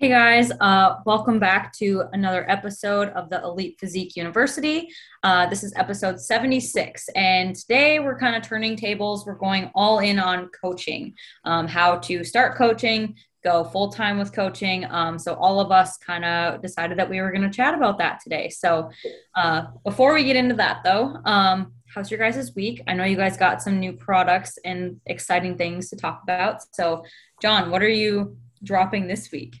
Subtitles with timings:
[0.00, 4.90] Hey guys, uh, welcome back to another episode of the Elite Physique University.
[5.24, 9.26] Uh, this is episode 76, and today we're kind of turning tables.
[9.26, 14.32] We're going all in on coaching, um, how to start coaching, go full time with
[14.32, 14.86] coaching.
[14.88, 17.98] Um, so, all of us kind of decided that we were going to chat about
[17.98, 18.50] that today.
[18.50, 18.90] So,
[19.34, 22.84] uh, before we get into that though, um, how's your guys' week?
[22.86, 26.62] I know you guys got some new products and exciting things to talk about.
[26.72, 27.02] So,
[27.42, 29.56] John, what are you dropping this week?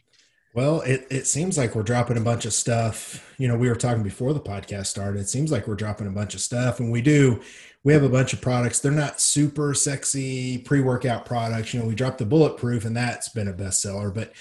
[0.58, 3.32] Well, it, it seems like we're dropping a bunch of stuff.
[3.38, 5.20] You know, we were talking before the podcast started.
[5.20, 7.40] It seems like we're dropping a bunch of stuff, and we do.
[7.84, 8.80] We have a bunch of products.
[8.80, 11.72] They're not super sexy pre workout products.
[11.72, 14.12] You know, we dropped the bulletproof, and that's been a bestseller.
[14.12, 14.32] But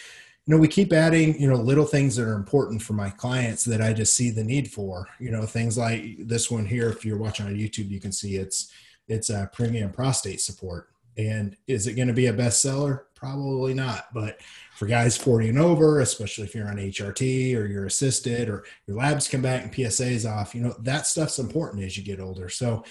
[0.47, 3.63] you know, we keep adding, you know, little things that are important for my clients
[3.65, 5.07] that I just see the need for.
[5.19, 6.89] You know, things like this one here.
[6.89, 8.71] If you're watching on YouTube, you can see it's
[9.07, 10.89] it's a premium prostate support.
[11.15, 13.01] And is it going to be a bestseller?
[13.13, 14.13] Probably not.
[14.13, 14.39] But
[14.77, 18.97] for guys 40 and over, especially if you're on HRT or you're assisted or your
[18.97, 22.47] labs come back and PSA's off, you know, that stuff's important as you get older.
[22.47, 22.83] So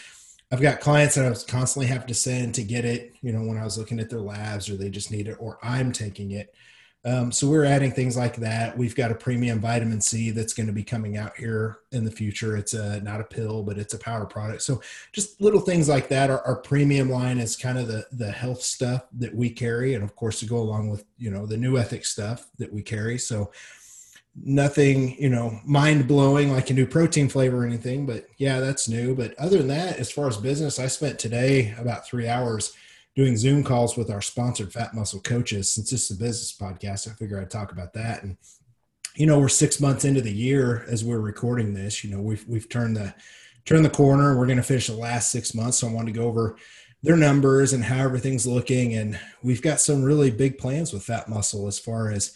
[0.50, 3.44] I've got clients that I was constantly have to send to get it, you know,
[3.44, 6.32] when I was looking at their labs or they just need it or I'm taking
[6.32, 6.52] it.
[7.06, 8.76] Um, so we're adding things like that.
[8.76, 12.10] We've got a premium vitamin C that's going to be coming out here in the
[12.10, 12.56] future.
[12.56, 14.62] It's a not a pill, but it's a powder product.
[14.62, 16.30] So just little things like that.
[16.30, 20.02] Our, our premium line is kind of the the health stuff that we carry, and
[20.02, 23.18] of course to go along with you know the NuEthix stuff that we carry.
[23.18, 23.52] So
[24.42, 28.88] nothing you know mind blowing like a new protein flavor or anything, but yeah, that's
[28.88, 29.14] new.
[29.14, 32.74] But other than that, as far as business, I spent today about three hours
[33.16, 35.72] doing Zoom calls with our sponsored fat muscle coaches.
[35.72, 38.22] Since this is a business podcast, I figure I'd talk about that.
[38.22, 38.36] And
[39.16, 42.04] you know, we're six months into the year as we're recording this.
[42.04, 43.14] You know, we've we've turned the
[43.64, 44.36] turned the corner.
[44.36, 45.78] We're going to finish the last six months.
[45.78, 46.56] So I wanted to go over
[47.02, 48.94] their numbers and how everything's looking.
[48.94, 52.32] And we've got some really big plans with Fat Muscle as far as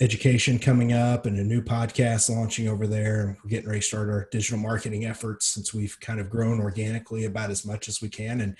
[0.00, 3.20] education coming up and a new podcast launching over there.
[3.20, 6.60] And We're getting ready to start our digital marketing efforts since we've kind of grown
[6.60, 8.40] organically about as much as we can.
[8.40, 8.56] And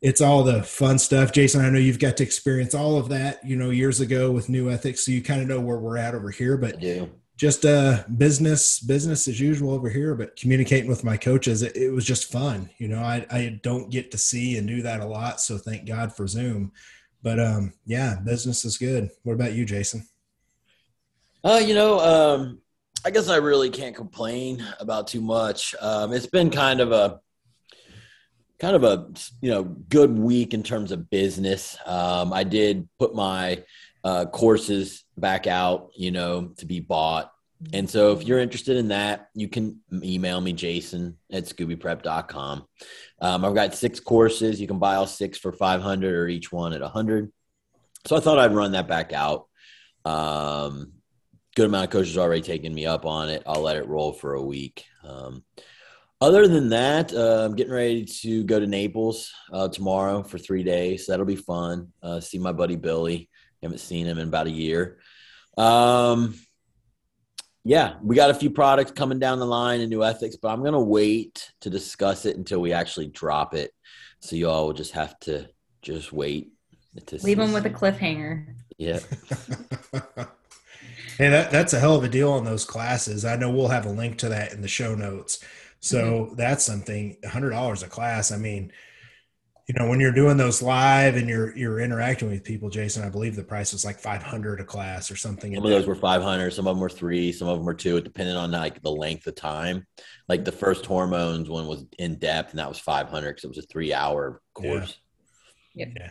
[0.00, 1.32] it's all the fun stuff.
[1.32, 4.46] Jason, I know you've got to experience all of that, you know, years ago with
[4.46, 4.98] NuEthix.
[4.98, 6.80] So you kind of know where we're at over here, but
[7.36, 11.90] just uh business, business as usual over here, but communicating with my coaches, it, it
[11.90, 12.70] was just fun.
[12.78, 15.40] You know, I, I don't get to see and do that a lot.
[15.40, 16.72] So thank God for Zoom,
[17.22, 19.10] but um, yeah, business is good.
[19.22, 20.06] What about you, Jason?
[21.44, 22.60] Uh, you know, um,
[23.04, 25.74] I guess I really can't complain about too much.
[25.80, 27.20] Um, it's been kind of a,
[28.58, 29.06] kind of a
[29.40, 31.76] you know good week in terms of business.
[31.86, 33.64] Um, I did put my
[34.04, 37.32] uh, courses back out, you know, to be bought.
[37.72, 42.66] And so if you're interested in that, you can email me, Jason at scoobyprep.com.
[43.20, 44.60] Um, I've got six courses.
[44.60, 47.32] You can buy all six for 500 or each one at 100.
[48.06, 49.48] So I thought I'd run that back out.
[50.04, 50.92] Um,
[51.56, 53.42] good amount of coaches already taking me up on it.
[53.44, 54.84] I'll let it roll for a week.
[55.02, 55.42] Um,
[56.20, 60.64] other than that, uh, I'm getting ready to go to Naples uh, tomorrow for three
[60.64, 61.06] days.
[61.06, 61.92] That'll be fun.
[62.02, 63.28] Uh, see my buddy Billy.
[63.62, 64.98] Haven't seen him in about a year.
[65.56, 66.34] Um,
[67.64, 70.80] yeah, we got a few products coming down the line in NuEthix, but I'm gonna
[70.80, 73.72] wait to discuss it until we actually drop it.
[74.20, 75.48] So you all will just have to
[75.82, 76.52] just wait.
[77.06, 78.46] To Leave them with a cliffhanger.
[78.76, 78.98] Yeah.
[81.18, 83.24] hey, that, that's a hell of a deal on those classes.
[83.24, 85.38] I know we'll have a link to that in the show notes.
[85.80, 86.34] So mm-hmm.
[86.36, 88.32] that's something hundred dollars a class.
[88.32, 88.72] I mean,
[89.68, 93.10] you know, when you're doing those live and you're you're interacting with people, Jason, I
[93.10, 95.54] believe the price was like five hundred a class or something.
[95.54, 97.74] Some of those were five hundred, some of them were three, some of them were
[97.74, 99.86] two, depending on like the length of time.
[100.26, 103.48] Like the first hormones one was in depth, and that was five hundred because it
[103.48, 104.96] was a three hour course.
[105.74, 105.86] Yeah.
[105.86, 105.96] Yep.
[105.96, 106.10] yeah.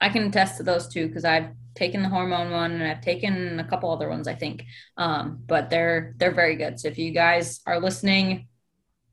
[0.00, 3.60] I can attest to those two because I've taken the hormone one and I've taken
[3.60, 4.64] a couple other ones, I think.
[4.96, 6.80] Um, but they're they're very good.
[6.80, 8.48] So if you guys are listening,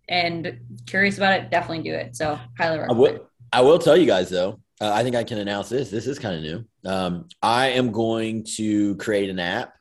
[0.10, 2.16] and curious about it, definitely do it.
[2.16, 2.92] So highly recommend.
[2.92, 4.60] I will, I will tell you guys though.
[4.82, 5.90] Uh, I think I can announce this.
[5.90, 6.90] This is kind of new.
[6.90, 9.74] Um, I am going to create an app,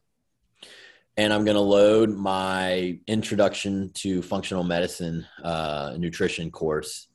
[1.17, 7.06] and I'm going to load my introduction to functional medicine uh, nutrition course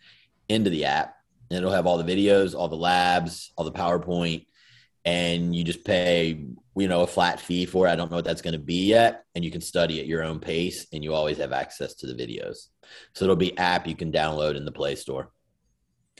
[0.47, 1.15] into the app,
[1.49, 4.45] and it'll have all the videos, all the labs, all the PowerPoint,
[5.03, 7.91] and you just pay you know a flat fee for it.
[7.91, 10.23] I don't know what that's going to be yet, and you can study at your
[10.23, 12.67] own pace, and you always have access to the videos.
[13.13, 15.31] So it'll be app you can download in the Play Store.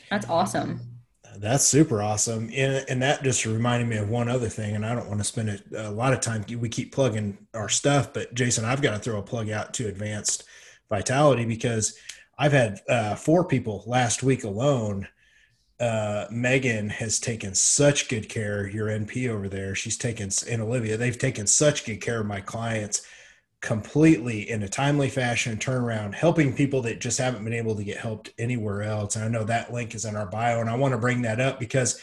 [0.09, 0.81] That's awesome.
[1.37, 2.51] That's super awesome.
[2.53, 4.75] And, and that just reminded me of one other thing.
[4.75, 6.45] And I don't want to spend a, a lot of time.
[6.59, 9.87] We keep plugging our stuff, but Jason, I've got to throw a plug out to
[9.87, 10.43] Advanced
[10.89, 11.97] Vitality because
[12.37, 15.07] I've had uh, four people last week alone
[15.79, 18.67] uh, Megan has taken such good care.
[18.67, 22.41] Your NP over there, she's taken and Olivia, they've taken such good care of my
[22.41, 23.01] clients
[23.63, 27.83] completely in a timely fashion and turnaround helping people that just haven't been able to
[27.83, 30.75] get helped anywhere else and i know that link is in our bio and i
[30.75, 32.01] want to bring that up because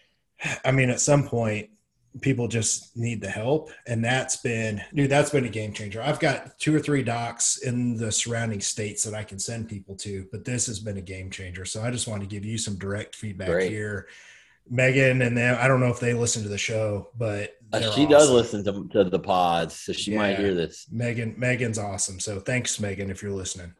[0.64, 1.70] i mean at some point
[2.20, 6.18] people just need the help and that's been dude that's been a game changer i've
[6.18, 10.26] got two or three docs in the surrounding states that i can send people to
[10.32, 12.76] but this has been a game changer so i just want to give you some
[12.76, 13.70] direct feedback Great.
[13.70, 14.08] here
[14.68, 17.86] megan and then i don't know if they listen to the show but uh, she
[17.86, 18.08] awesome.
[18.08, 20.18] does listen to, to the pods, so she yeah.
[20.18, 20.86] might hear this.
[20.90, 22.18] Megan, Megan's awesome.
[22.18, 23.74] So thanks, Megan, if you're listening.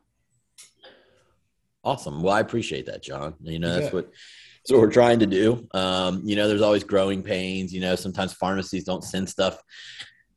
[1.85, 2.23] Awesome.
[2.23, 3.35] Well, I appreciate that, John.
[3.41, 3.93] You know, that's yeah.
[3.93, 4.13] what
[4.69, 5.67] that's what we're trying to do.
[5.73, 7.73] Um, you know, there's always growing pains.
[7.73, 9.63] You know, sometimes pharmacies don't send stuff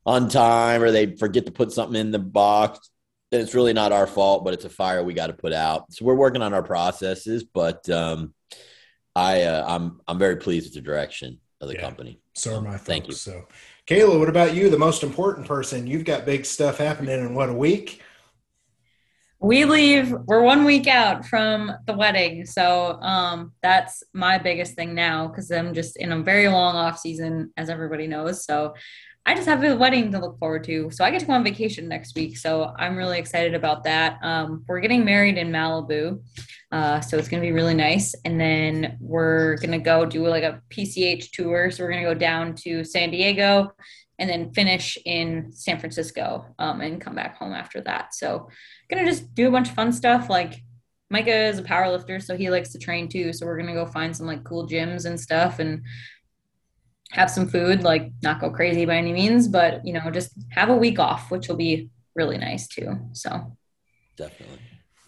[0.06, 2.90] on time or they forget to put something in the box.
[3.30, 5.92] And it's really not our fault, but it's a fire we got to put out.
[5.92, 8.32] So we're working on our processes, but um,
[9.14, 11.82] I uh, I'm I'm very pleased with the direction of the yeah.
[11.82, 12.18] company.
[12.34, 12.84] So are my folks.
[12.84, 13.14] Thank you.
[13.14, 13.46] So,
[13.86, 14.70] Kayla, what about you?
[14.70, 15.86] The most important person.
[15.86, 18.02] You've got big stuff happening in what a week.
[19.42, 20.14] We leave.
[20.26, 25.50] We're one week out from the wedding, so um, that's my biggest thing now because
[25.50, 28.44] I'm just in a very long off season, as everybody knows.
[28.44, 28.74] So
[29.26, 30.92] I just have a wedding to look forward to.
[30.92, 32.38] So I get to go on vacation next week.
[32.38, 34.18] So I'm really excited about that.
[34.22, 36.22] Um, we're getting married in Malibu.
[36.70, 38.14] Uh, so it's going to be really nice.
[38.24, 41.70] And then we're going to go do like a PCH tour.
[41.70, 43.72] So we're going to go down to San Diego
[44.18, 48.14] and then finish in San Francisco um, and come back home after that.
[48.14, 48.48] So
[48.92, 50.28] going to just do a bunch of fun stuff.
[50.28, 50.62] Like
[51.10, 53.32] Micah is a power lifter, so he likes to train too.
[53.32, 55.82] So we're going to go find some like cool gyms and stuff and
[57.10, 60.70] have some food, like not go crazy by any means, but you know, just have
[60.70, 62.98] a week off, which will be really nice too.
[63.12, 63.56] So
[64.16, 64.58] definitely.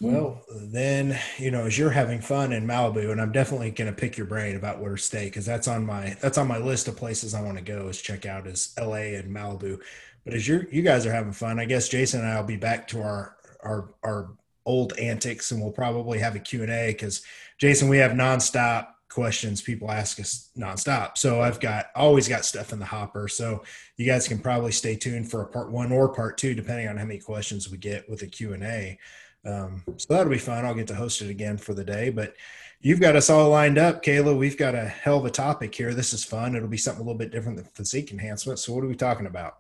[0.00, 3.96] Well, then, you know, as you're having fun in Malibu, and I'm definitely going to
[3.96, 6.88] pick your brain about where to stay because that's on my that's on my list
[6.88, 9.80] of places I want to go is check out is LA and Malibu.
[10.24, 12.56] But as you you guys are having fun, I guess Jason and I will be
[12.56, 13.33] back to our
[13.64, 14.30] our our
[14.66, 17.22] old antics, and we'll probably have a Q and A because
[17.58, 21.16] Jason, we have nonstop questions people ask us nonstop.
[21.16, 23.28] So I've got always got stuff in the hopper.
[23.28, 23.62] So
[23.96, 26.96] you guys can probably stay tuned for a part one or part two, depending on
[26.96, 28.98] how many questions we get with a Q and A.
[29.46, 30.64] Um, so that'll be fun.
[30.64, 32.34] I'll get to host it again for the day, but
[32.80, 34.36] you've got us all lined up, Kayla.
[34.36, 35.94] We've got a hell of a topic here.
[35.94, 36.56] This is fun.
[36.56, 38.58] It'll be something a little bit different than physique enhancement.
[38.58, 39.58] So what are we talking about?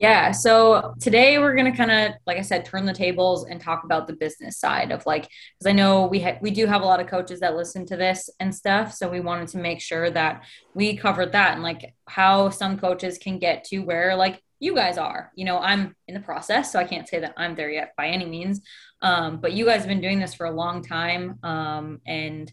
[0.00, 0.30] Yeah.
[0.30, 3.84] So today we're going to kind of, like I said, turn the tables and talk
[3.84, 5.24] about the business side of like,
[5.58, 7.98] because I know we ha- we do have a lot of coaches that listen to
[7.98, 8.94] this and stuff.
[8.94, 13.18] So we wanted to make sure that we covered that and like how some coaches
[13.18, 15.32] can get to where like you guys are.
[15.34, 18.08] You know, I'm in the process, so I can't say that I'm there yet by
[18.08, 18.62] any means.
[19.02, 22.50] Um, but you guys have been doing this for a long time, um, and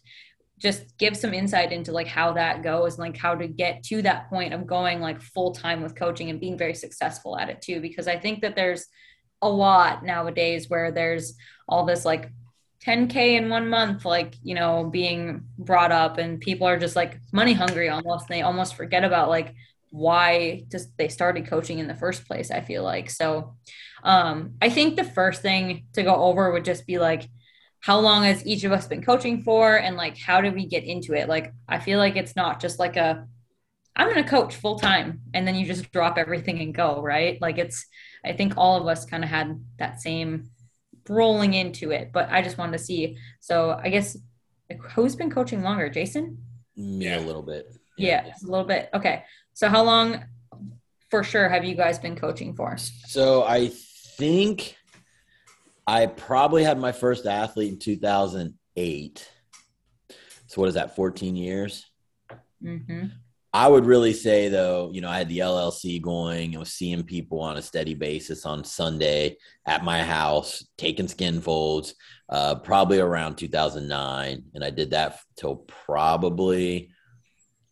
[0.58, 4.02] just give some insight into like how that goes and like how to get to
[4.02, 7.62] that point of going like full time with coaching and being very successful at it
[7.62, 8.86] too because i think that there's
[9.42, 11.34] a lot nowadays where there's
[11.68, 12.30] all this like
[12.84, 17.20] 10k in one month like you know being brought up and people are just like
[17.32, 19.54] money hungry almost and they almost forget about like
[19.90, 23.10] why just they started coaching in the first place i feel like.
[23.10, 23.56] So
[24.04, 27.28] um i think the first thing to go over would just be like
[27.80, 30.84] how long has each of us been coaching for and like how did we get
[30.84, 31.28] into it?
[31.28, 33.26] Like i feel like it's not just like a
[33.96, 37.40] i'm going to coach full time and then you just drop everything and go right?
[37.40, 37.86] Like it's
[38.24, 40.50] i think all of us kind of had that same
[41.08, 43.16] rolling into it but i just wanted to see.
[43.40, 44.16] So i guess
[44.68, 46.38] like, who's been coaching longer jason?
[46.74, 47.66] Yeah a little bit.
[47.96, 48.34] Yeah, yeah.
[48.44, 48.88] a little bit.
[48.94, 50.24] Okay so how long
[51.10, 52.76] for sure have you guys been coaching for?
[52.76, 53.70] So i
[54.18, 54.77] think
[55.88, 59.30] I probably had my first athlete in 2008.
[60.46, 60.94] So what is that?
[60.94, 61.86] 14 years.
[62.62, 63.06] Mm-hmm.
[63.54, 67.04] I would really say though, you know, I had the LLC going and was seeing
[67.04, 71.94] people on a steady basis on Sunday at my house, taking skin folds,
[72.28, 74.42] uh, probably around 2009.
[74.54, 76.90] And I did that till probably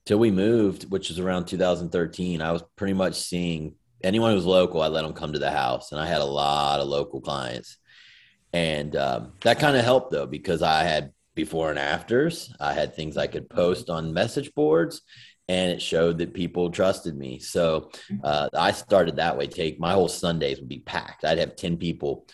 [0.06, 2.40] till we moved, which was around 2013.
[2.40, 5.50] I was pretty much seeing anyone who was local, I let them come to the
[5.50, 5.92] house.
[5.92, 7.76] And I had a lot of local clients.
[8.56, 12.50] And um, that kind of helped though, because I had before and afters.
[12.58, 15.02] I had things I could post on message boards
[15.46, 17.38] and it showed that people trusted me.
[17.38, 17.90] So
[18.24, 19.46] uh, I started that way.
[19.46, 21.26] Take my whole Sundays would be packed.
[21.26, 22.26] I'd have 10 people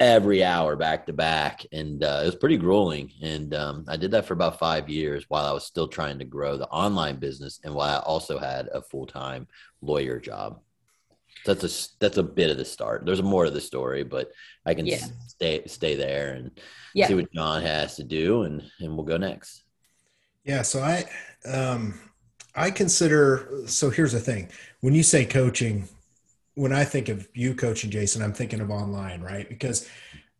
[0.00, 1.64] every hour back to back.
[1.70, 3.12] And uh, it was pretty grueling.
[3.22, 6.24] And um, I did that for about five years while I was still trying to
[6.24, 9.46] grow the online business and while I also had a full time
[9.80, 10.60] lawyer job.
[11.44, 13.04] That's a that's a bit of the start.
[13.04, 14.30] There's more to the story, but
[14.64, 15.04] I can yeah.
[15.26, 16.58] stay stay there and
[16.94, 17.08] yeah.
[17.08, 19.64] see what John has to do, and and we'll go next.
[20.44, 20.62] Yeah.
[20.62, 21.04] So I
[21.48, 21.98] um
[22.54, 25.88] I consider so here's the thing when you say coaching,
[26.54, 29.48] when I think of you coaching Jason, I'm thinking of online, right?
[29.48, 29.88] Because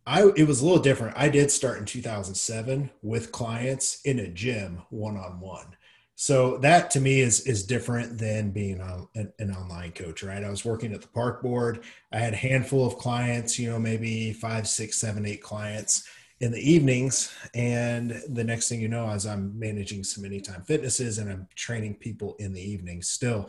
[0.06, 1.16] I it was a little different.
[1.16, 5.76] I did start in 2007 with clients in a gym one on one.
[6.14, 10.44] So that to me is is different than being a, an, an, online coach, right?
[10.44, 11.84] I was working at the park board.
[12.12, 16.06] I had a handful of clients, you know, maybe five, six, seven, eight clients
[16.40, 17.34] in the evenings.
[17.54, 21.94] And the next thing you know, as I'm managing some anytime fitnesses and I'm training
[21.94, 23.48] people in the evenings still.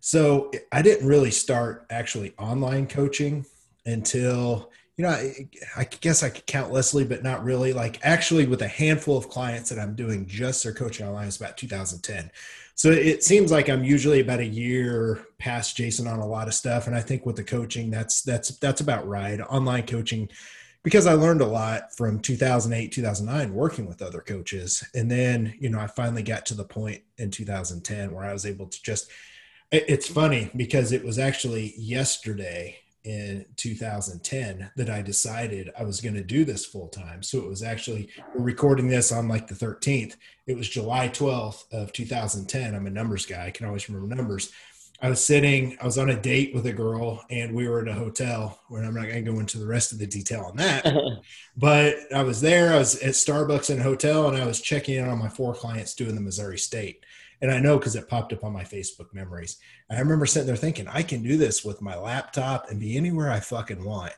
[0.00, 3.46] So I didn't really start actually online coaching
[3.86, 7.72] until you know, I, I, guess I could count Leslie, but not really.
[7.72, 11.40] Like actually, with a handful of clients that I'm doing just their coaching online is
[11.40, 12.30] about 2010.
[12.76, 16.54] So it seems like I'm usually about a year past Jason on a lot of
[16.54, 19.40] stuff, and I think with the coaching, that's that's that's about right.
[19.40, 20.28] Online coaching,
[20.82, 25.70] because I learned a lot from 2008, 2009 working with other coaches, and then you
[25.70, 29.10] know I finally got to the point in 2010 where I was able to just.
[29.72, 36.14] It's funny because it was actually yesterday in 2010 that I decided I was going
[36.14, 37.22] to do this full time.
[37.22, 40.16] So it was actually we're recording this on like the 13th.
[40.46, 42.74] It was July 12th of 2010.
[42.74, 43.46] I'm a numbers guy.
[43.46, 44.52] I can always remember numbers.
[45.02, 47.88] I was sitting, I was on a date with a girl and we were in
[47.88, 50.56] a hotel where I'm not going to go into the rest of the detail on
[50.56, 50.86] that.
[51.56, 54.94] but I was there, I was at Starbucks in a hotel and I was checking
[54.94, 57.04] in on my four clients doing the Missouri State.
[57.42, 59.58] And I know because it popped up on my Facebook memories.
[59.88, 62.96] And I remember sitting there thinking, I can do this with my laptop and be
[62.96, 64.12] anywhere I fucking want.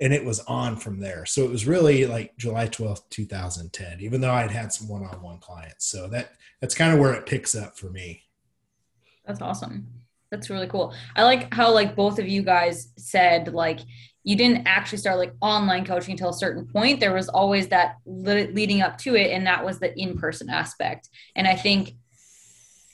[0.00, 1.26] And it was on from there.
[1.26, 5.22] So it was really like July 12th, 2010, even though I'd had some one on
[5.22, 5.86] one clients.
[5.86, 8.22] So that that's kind of where it picks up for me.
[9.26, 9.86] That's awesome.
[10.30, 10.94] That's really cool.
[11.14, 13.80] I like how like both of you guys said like
[14.24, 17.00] you didn't actually start like online coaching until a certain point.
[17.00, 21.08] There was always that leading up to it, and that was the in person aspect.
[21.34, 21.94] And I think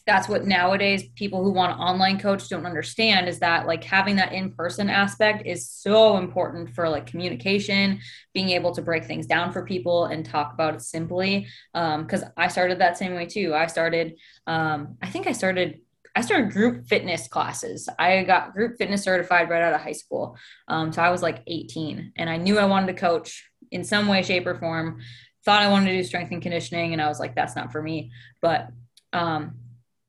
[0.08, 4.16] that's what nowadays people who want to online coach don't understand is that like having
[4.16, 8.00] that in-person aspect is so important for like communication
[8.32, 12.32] being able to break things down for people and talk about it simply because um,
[12.38, 14.14] i started that same way too i started
[14.46, 15.78] um, i think i started
[16.16, 17.88] I started group fitness classes.
[17.96, 20.36] I got group fitness certified right out of high school.
[20.66, 24.08] Um, so I was like 18 and I knew I wanted to coach in some
[24.08, 25.00] way, shape, or form.
[25.44, 26.92] Thought I wanted to do strength and conditioning.
[26.92, 28.10] And I was like, that's not for me.
[28.42, 28.68] But
[29.12, 29.58] um,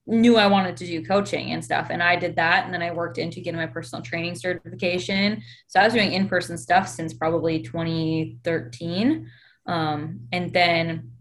[0.09, 1.87] knew I wanted to do coaching and stuff.
[1.91, 2.65] And I did that.
[2.65, 5.43] And then I worked into getting my personal training certification.
[5.67, 9.29] So I was doing in person stuff since probably 2013.
[9.67, 11.11] Um, and then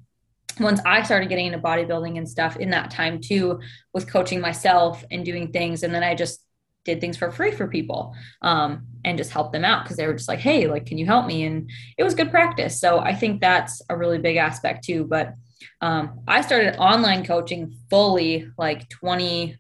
[0.59, 3.61] once I started getting into bodybuilding and stuff in that time too,
[3.93, 5.83] with coaching myself and doing things.
[5.83, 6.41] And then I just
[6.85, 10.15] did things for free for people um, and just helped them out because they were
[10.15, 11.45] just like, hey, like, can you help me?
[11.45, 12.81] And it was good practice.
[12.81, 15.05] So I think that's a really big aspect too.
[15.05, 15.35] But
[15.81, 19.57] um, I started online coaching fully like 20,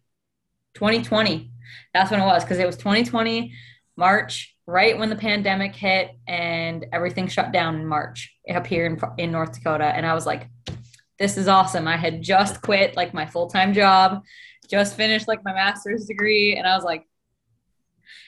[0.74, 1.50] 2020.
[1.94, 3.52] That's when it was because it was 2020,
[3.96, 9.00] March, right when the pandemic hit and everything shut down in March up here in,
[9.18, 9.84] in North Dakota.
[9.84, 10.48] And I was like,
[11.18, 11.88] this is awesome.
[11.88, 14.22] I had just quit like my full time job,
[14.68, 16.56] just finished like my master's degree.
[16.56, 17.06] And I was like,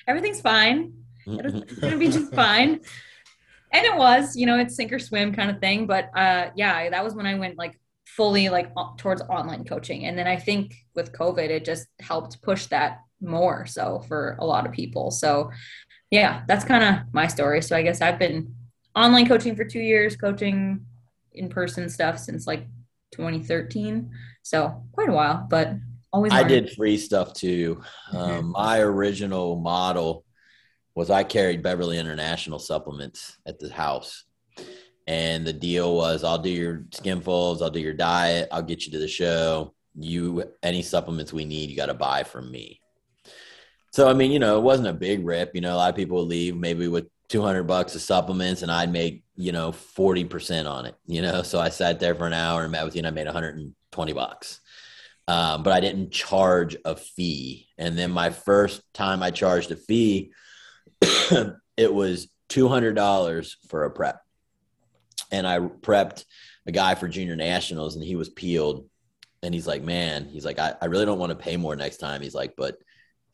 [0.06, 0.94] everything's fine.
[1.26, 2.80] It's going to be just fine
[3.72, 6.90] and it was you know it's sink or swim kind of thing but uh yeah
[6.90, 7.78] that was when i went like
[8.16, 10.06] fully like towards online coaching.
[10.06, 14.44] And then i think with covid it just helped push that more so for a
[14.44, 15.10] lot of people.
[15.10, 15.50] So
[16.10, 17.62] yeah that's kind of my story.
[17.62, 18.54] So i guess i've been
[18.96, 20.84] online coaching for two years coaching
[21.32, 22.66] in person stuff since like
[23.12, 24.10] 2013
[24.42, 25.74] so quite a while but
[26.12, 27.80] always i did free stuff too.
[28.12, 28.16] Mm-hmm.
[28.16, 30.24] um, my original model
[31.00, 34.24] was I carried Beverly International supplements at the house.
[35.06, 38.84] And the deal was I'll do your skin folds, I'll do your diet, I'll get
[38.84, 39.72] you to the show.
[39.94, 42.82] You any supplements we need, you got to buy from me.
[43.92, 45.54] So I mean, you know, it wasn't a big rip.
[45.54, 48.70] You know, a lot of people would leave maybe with 200 bucks of supplements and
[48.70, 51.40] I'd make, you know, 40% on it, you know?
[51.40, 54.12] So I sat there for an hour and met with you and I made 120
[54.12, 54.60] bucks.
[55.26, 57.68] Um, but I didn't charge a fee.
[57.78, 60.32] And then my first time I charged a fee
[61.76, 64.20] it was $200 for a prep.
[65.32, 66.24] And I prepped
[66.66, 68.86] a guy for junior nationals and he was peeled.
[69.42, 71.96] And he's like, man, he's like, I, I really don't want to pay more next
[71.98, 72.20] time.
[72.20, 72.76] He's like, but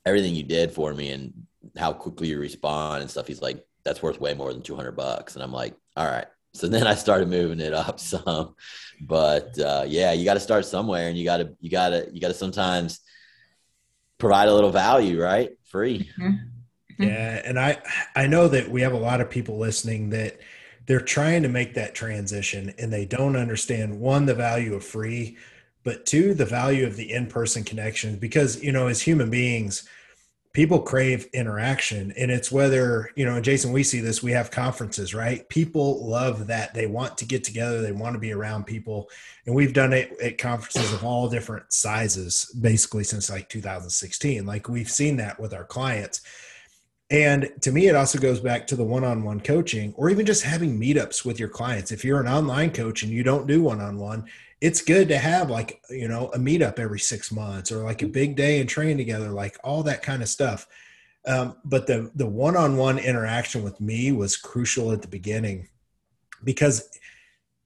[0.05, 1.33] everything you did for me and
[1.77, 5.35] how quickly you respond and stuff, he's like, that's worth way more than 200 bucks.
[5.35, 6.27] And I'm like, all right.
[6.55, 8.55] So then I started moving it up some,
[9.01, 12.09] but uh, yeah, you got to start somewhere and you got to, you got to,
[12.13, 13.01] you got to sometimes
[14.19, 15.51] provide a little value, right?
[15.65, 16.11] Free.
[16.19, 16.56] Mm-hmm.
[16.99, 17.11] Mm-hmm.
[17.11, 17.79] Yeah, and I
[18.15, 20.39] I know that we have a lot of people listening that
[20.87, 25.37] they're trying to make that transition and they don't understand one the value of free,
[25.85, 29.89] but two the value of the in-person connection because you know as human beings
[30.53, 35.15] people crave interaction and it's whether you know jason we see this we have conferences
[35.15, 35.47] right?
[35.51, 36.73] People love that.
[36.73, 37.83] They want to get together.
[37.83, 39.11] They want to be around people.
[39.45, 44.69] And we've done it at conferences of all different sizes basically since like 2016 like
[44.69, 46.23] we've seen that with our clients
[47.11, 50.27] and to me, it also goes back to the one on one coaching or even
[50.27, 51.93] just having meetups with your clients.
[51.93, 54.25] If you're an online coach and you don't do one on one,
[54.61, 58.09] it's good to have like, you know, a meetup every six months or like a
[58.09, 60.67] big day and train together, like all that kind of stuff.
[61.27, 65.69] Um, but the the one on one interaction with me was crucial at the beginning
[66.43, 66.89] because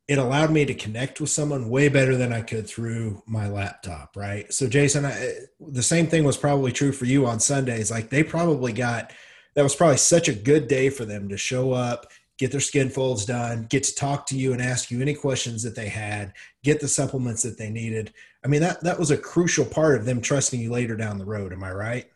[0.09, 4.17] it allowed me to connect with someone way better than I could through my laptop,
[4.17, 4.53] right?
[4.53, 7.91] So, Jason, I, the same thing was probably true for you on Sundays.
[7.91, 9.13] Like they probably got
[9.55, 12.07] that was probably such a good day for them to show up,
[12.39, 15.63] get their skin folds done, get to talk to you and ask you any questions
[15.63, 16.33] that they had,
[16.65, 18.13] get the supplements that they needed.
[18.45, 21.25] I mean, that that was a crucial part of them trusting you later down the
[21.25, 21.53] road.
[21.53, 22.11] Am I right?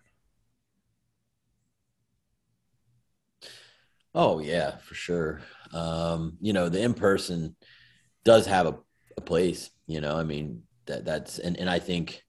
[4.15, 5.43] Oh yeah, for sure.
[5.73, 7.57] Um, you know, the in person
[8.25, 8.79] does have a,
[9.17, 9.71] a place.
[9.87, 12.23] You know, I mean that that's and and I think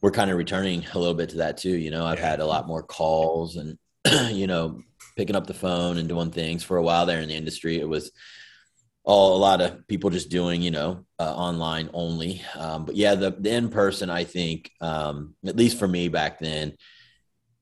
[0.00, 1.76] we're kind of returning a little bit to that too.
[1.76, 2.30] You know, I've yeah.
[2.30, 3.76] had a lot more calls and
[4.30, 4.82] you know,
[5.16, 7.78] picking up the phone and doing things for a while there in the industry.
[7.80, 8.12] It was
[9.04, 12.42] all a lot of people just doing, you know, uh, online only.
[12.56, 16.38] Um, but yeah, the, the in person, I think, um, at least for me back
[16.40, 16.76] then,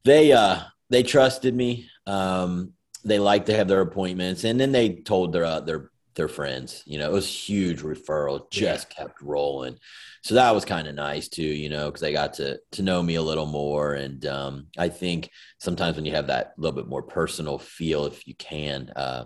[0.04, 0.60] they uh,
[0.90, 1.88] they trusted me.
[2.06, 2.72] Um,
[3.04, 6.82] they liked to have their appointments, and then they told their uh, their their friends.
[6.86, 8.96] You know, it was huge referral, just yeah.
[8.96, 9.78] kept rolling.
[10.22, 13.02] So that was kind of nice too, you know, because they got to to know
[13.02, 13.94] me a little more.
[13.94, 18.26] And um, I think sometimes when you have that little bit more personal feel, if
[18.26, 19.24] you can, uh,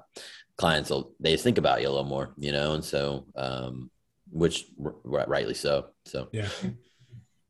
[0.57, 3.91] clients will they think about you a little more, you know, and so um,
[4.31, 5.87] which r- rightly so.
[6.05, 6.49] So yeah.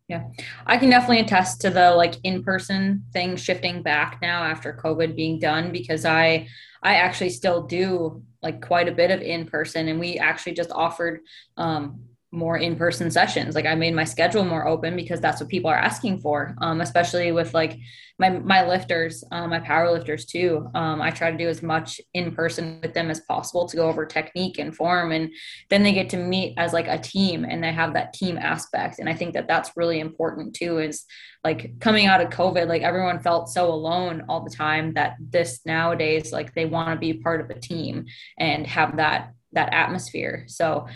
[0.08, 0.24] Yeah,
[0.66, 5.38] I can definitely attest to the like in-person thing shifting back now after COVID being
[5.38, 6.48] done because I
[6.82, 11.20] I actually still do like quite a bit of in-person and we actually just offered
[11.56, 13.54] um, more in-person sessions.
[13.54, 16.80] Like i made my schedule more open because that's what people are asking for um,
[16.80, 17.78] especially with like
[18.18, 20.68] my my lifters um, my power lifters too.
[20.74, 23.88] Um, i try to do as much in person with them as possible to go
[23.88, 25.32] over technique and form and
[25.70, 28.98] then they get to meet as like a team and they have that team aspect
[28.98, 31.04] and i think that that's really important too is
[31.44, 35.60] like coming out of covid like everyone felt so alone all the time that this
[35.64, 38.04] nowadays like they want to be part of a team
[38.38, 40.44] and have that that atmosphere.
[40.46, 40.86] So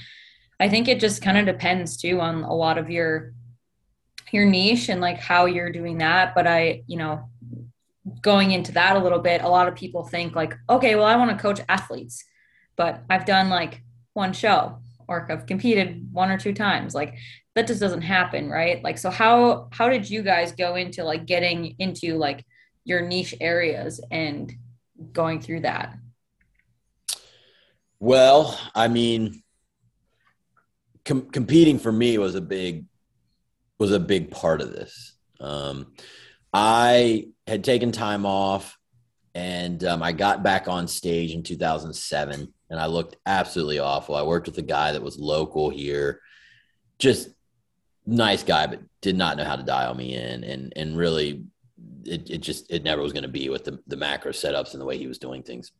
[0.62, 3.34] I think it just kind of depends too on a lot of your
[4.30, 6.36] your niche and like how you're doing that.
[6.36, 7.28] But I, you know,
[8.20, 11.16] going into that a little bit, a lot of people think like, okay, well, I
[11.16, 12.24] want to coach athletes,
[12.76, 16.94] but I've done like one show or I've competed one or two times.
[16.94, 17.16] Like
[17.56, 18.84] that just doesn't happen, right?
[18.84, 22.46] Like, so how how did you guys go into like getting into like
[22.84, 24.52] your niche areas and
[25.12, 25.96] going through that?
[27.98, 29.41] Well, I mean,
[31.04, 32.86] com- competing for me was a big
[33.78, 35.14] was a big part of this.
[35.40, 35.92] Um,
[36.52, 38.78] I had taken time off,
[39.34, 44.14] and um, I got back on stage in 2007, and I looked absolutely awful.
[44.14, 46.20] I worked with a guy that was local here,
[46.98, 47.30] just
[48.06, 51.44] nice guy, but did not know how to dial me in, and and really,
[52.04, 54.80] it, it just it never was going to be with the the macro setups and
[54.80, 55.72] the way he was doing things.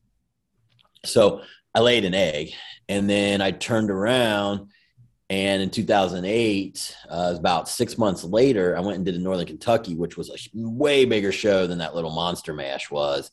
[1.05, 1.43] So
[1.75, 2.53] I laid an egg,
[2.89, 4.71] and then I turned around
[5.33, 9.95] and in 2008, uh, about six months later, I went and did in Northern Kentucky,
[9.95, 13.31] which was a way bigger show than that little Monster Mash was.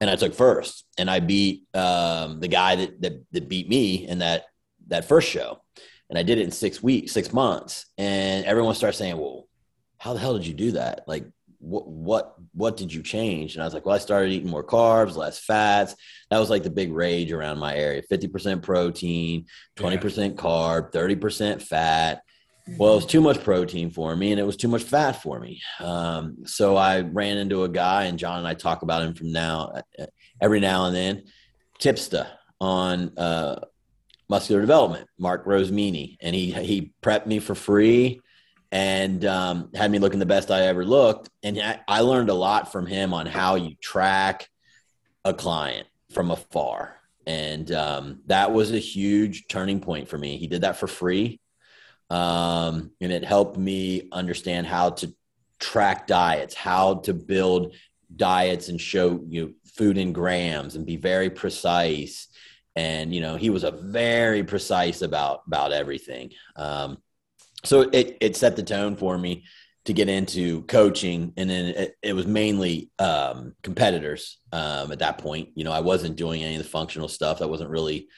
[0.00, 4.04] And I took first, and I beat um, the guy that, that that beat me
[4.08, 4.46] in that
[4.88, 5.62] that first show.
[6.10, 7.86] And I did it in six weeks, six months.
[7.96, 9.48] And everyone starts saying, "Well,
[9.98, 11.04] how the hell did you do that?
[11.06, 11.24] Like,
[11.58, 13.54] what what what did you change?
[13.54, 15.94] And i was like well i started eating more carbs less fats.
[16.30, 18.02] That was like the big rage around my area.
[18.10, 20.28] 50% protein 20% yeah.
[20.34, 22.22] carb 30% fat.
[22.76, 25.40] Well it was too much protein for me and it was too much fat for
[25.40, 25.60] me.
[25.80, 29.32] Um, so i ran into a guy and john and i talk about him from
[29.32, 29.82] now
[30.40, 31.24] every now and then.
[31.80, 32.26] Tipsta
[32.60, 33.60] on uh,
[34.28, 38.20] muscular development mark rosemini and he he prepped me for free
[38.70, 41.30] and um, had me looking the best I ever looked.
[41.42, 44.48] And I learned a lot from him on how you track
[45.24, 47.00] a client from afar.
[47.26, 50.36] And um, that was a huge turning point for me.
[50.38, 51.40] He did that for free.
[52.10, 55.14] Um, and it helped me understand how to
[55.58, 57.74] track diets, how to build
[58.14, 62.28] diets and show you know, food in grams and be very precise.
[62.76, 66.30] And you know, he was a very precise about about everything.
[66.56, 66.98] Um,
[67.64, 69.44] so it it set the tone for me
[69.84, 75.18] to get into coaching and then it, it was mainly um, competitors um, at that
[75.18, 75.48] point.
[75.54, 77.38] You know i wasn't doing any of the functional stuff.
[77.38, 78.08] That wasn't really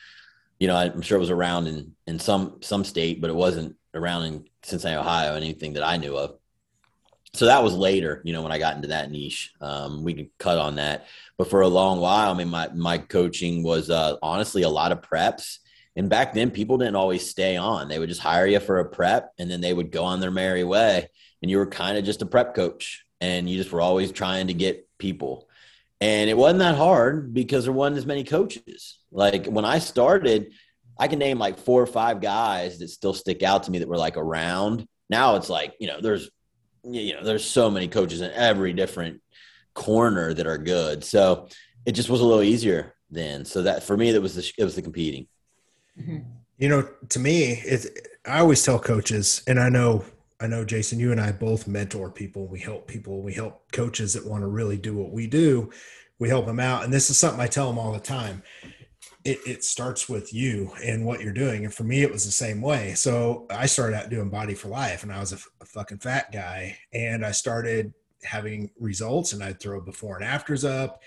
[0.59, 3.75] you know i'm sure it was around in in some some state but it wasn't
[3.95, 6.37] around in cincinnati ohio anything that i knew of.
[7.33, 9.53] So that was later you know when i got into that niche.
[9.61, 11.07] Um, we can cut on that.
[11.39, 14.93] But for a long while i mean my my coaching was uh, honestly a lot
[14.93, 15.59] of preps
[15.97, 18.85] and back then people didn't always stay on they would just hire you for a
[18.85, 21.09] prep and then they would go on their merry way
[21.43, 24.47] and you were kind of just a prep coach and you just were always trying
[24.49, 25.49] to get people.
[26.01, 28.99] And it wasn't that hard because there wasn't as many coaches.
[29.13, 30.53] Like when I started,
[30.99, 33.89] I can name like four or five guys that still stick out to me that
[33.89, 34.87] were like around.
[35.11, 36.31] Now it's like, you know, there's
[36.83, 39.21] you know, there's so many coaches in every different
[39.75, 41.05] corner that are good.
[41.05, 41.49] So
[41.85, 43.45] it just was a little easier then.
[43.45, 45.27] So that for me, that was the, it was the competing.
[46.59, 50.05] You know, to me, it, I always tell coaches, and I know
[50.41, 52.47] I know Jason, you and I both mentor people.
[52.47, 53.23] We help people.
[53.23, 55.71] We help coaches that want to really do what we do.
[56.19, 56.83] We help them out.
[56.83, 58.43] And this is something I tell them all the time.
[59.23, 61.67] It, it starts with you and what you're doing.
[61.67, 62.95] And for me, it was the same way.
[62.95, 66.79] So I started out doing body for life and I was a fucking fat guy.
[66.95, 71.03] And I started having results and I'd throw before and afters up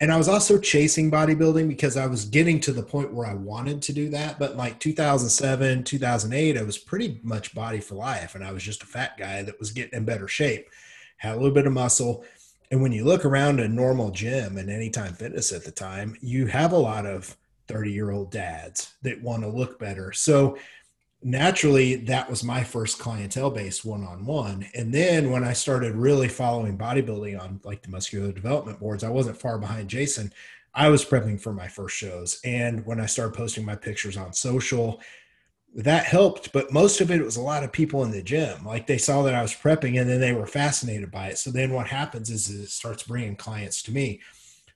[0.00, 3.34] and I was also chasing bodybuilding because I was getting to the point where I
[3.34, 4.38] wanted to do that.
[4.38, 8.36] But like 2007, 2008, I was pretty much body for life.
[8.36, 10.68] And I was just a fat guy that was getting in better shape,
[11.16, 12.24] had a little bit of muscle.
[12.70, 16.46] And when you look around a normal gym and anytime fitness at the time, you
[16.46, 20.12] have a lot of 30 year old dads that want to look better.
[20.12, 20.58] So
[21.22, 24.66] naturally that was my first clientele base one-on-one.
[24.74, 29.08] And then when i started really following bodybuilding on like the muscular development boards i
[29.08, 30.32] wasn't far behind jason.
[30.74, 32.40] I was prepping for my first shows.
[32.44, 35.00] And when i started posting my pictures on social
[35.74, 38.64] that helped but most of it was a lot of people in the gym.
[38.64, 41.38] Like they saw that i was prepping and then they were fascinated by it.
[41.38, 44.20] So then what happens is it starts bringing clients to me.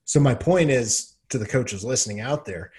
[0.05, 2.73] So my point is to the coaches listening out there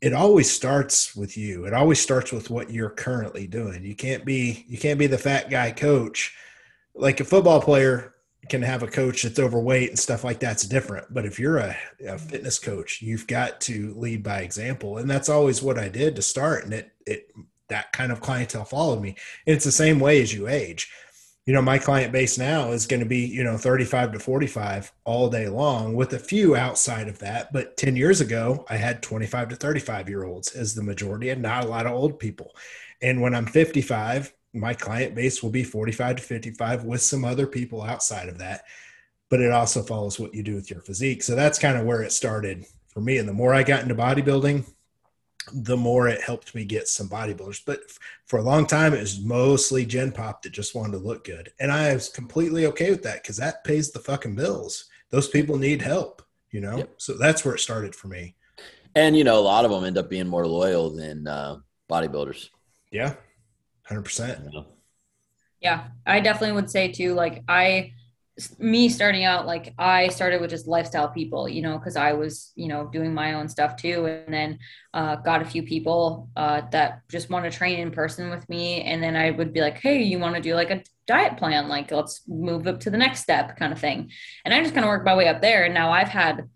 [0.00, 1.66] it always starts with you.
[1.66, 3.84] It always starts with what you're currently doing.
[3.84, 6.34] You can't be you can't be the fat guy coach.
[6.94, 8.14] Like a football player
[8.48, 11.12] can have a coach that's overweight and stuff like that's different.
[11.12, 14.98] But if you're a, a fitness coach, you've got to lead by example.
[14.98, 16.64] And that's always what I did to start.
[16.64, 17.32] And it it
[17.68, 19.10] that kind of clientele followed me.
[19.46, 20.90] And it's the same way as you age
[21.50, 24.92] you know, my client base now is going to be, you know, 35 to 45
[25.02, 27.52] all day long with a few outside of that.
[27.52, 31.42] But 10 years ago, I had 25 to 35 year olds as the majority and
[31.42, 32.54] not a lot of old people.
[33.02, 37.48] And when I'm 55, my client base will be 45 to 55 with some other
[37.48, 38.62] people outside of that.
[39.28, 41.24] But it also follows what you do with your physique.
[41.24, 43.18] So that's kind of where it started for me.
[43.18, 44.72] And the more I got into bodybuilding,
[45.52, 47.62] the more it helped me get some bodybuilders.
[47.64, 47.80] But
[48.26, 51.52] for a long time, it was mostly Gen Pop that just wanted to look good.
[51.60, 54.86] And I was completely okay with that because that pays the fucking bills.
[55.10, 56.78] Those people need help, you know?
[56.78, 56.94] Yep.
[56.98, 58.36] So that's where it started for me.
[58.94, 61.58] And, you know, a lot of them end up being more loyal than uh,
[61.88, 62.48] bodybuilders.
[62.90, 63.14] Yeah,
[63.88, 64.64] 100%.
[65.60, 67.92] Yeah, I definitely would say too, like, I,
[68.58, 72.52] me starting out like i started with just lifestyle people you know because i was
[72.54, 74.58] you know doing my own stuff too and then
[74.94, 78.82] uh, got a few people uh, that just want to train in person with me
[78.82, 81.68] and then i would be like hey you want to do like a diet plan?
[81.68, 84.12] Like let's move up to the next step kind of thing.
[84.44, 86.48] And i just kind of worked my way up there and now i've had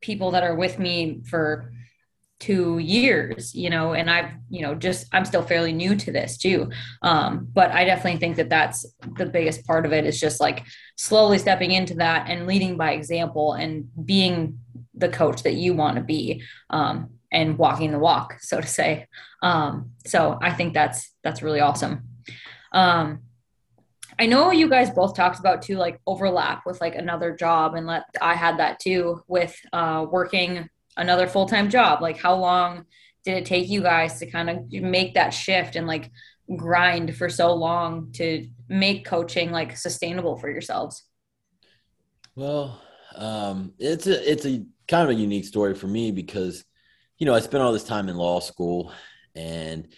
[0.00, 1.72] people that are with me for
[2.38, 6.36] two years you know and i've you know just i'm still fairly new to this
[6.36, 6.70] too.
[7.02, 8.84] Um, but i definitely think that that's
[9.16, 10.64] the biggest part of it is just like
[10.96, 14.58] slowly stepping into that and leading by example and being
[14.94, 19.06] the coach that you want to be um, and walking the walk so to say.
[19.42, 22.02] Um, so i think that's that's really awesome.
[22.72, 23.22] Um,
[24.18, 27.86] I know you guys both talked about too, like overlap with like another job, and
[27.86, 32.02] let I had that too with uh, working another full time job?
[32.02, 32.84] Like, how long
[33.24, 36.10] did it take you guys to kind of make that shift and like
[36.56, 41.02] grind for so long to make coaching like sustainable for yourselves?
[42.34, 42.80] Well,
[43.14, 46.64] um, it's a it's a kind of a unique story for me because
[47.18, 48.92] you know I spent all this time in law school
[49.34, 49.88] and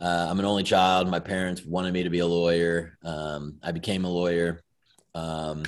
[0.00, 1.08] uh, I'm an only child.
[1.08, 2.98] My parents wanted me to be a lawyer.
[3.04, 4.62] Um, I became a lawyer.
[5.14, 5.64] Um,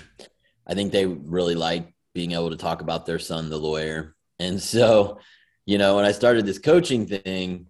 [0.67, 4.14] I think they really liked being able to talk about their son, the lawyer.
[4.39, 5.19] And so,
[5.67, 7.67] you know, when I started this coaching thing,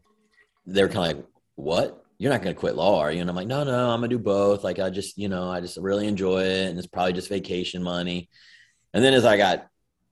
[0.67, 2.05] they were kind of like, what?
[2.19, 3.21] You're not going to quit law, are you?
[3.21, 4.65] And I'm like, no, no, I'm going to do both.
[4.65, 6.71] Like, I just, you know, I just really enjoy it.
[6.71, 8.29] And it's probably just vacation money.
[8.95, 9.67] And then as I got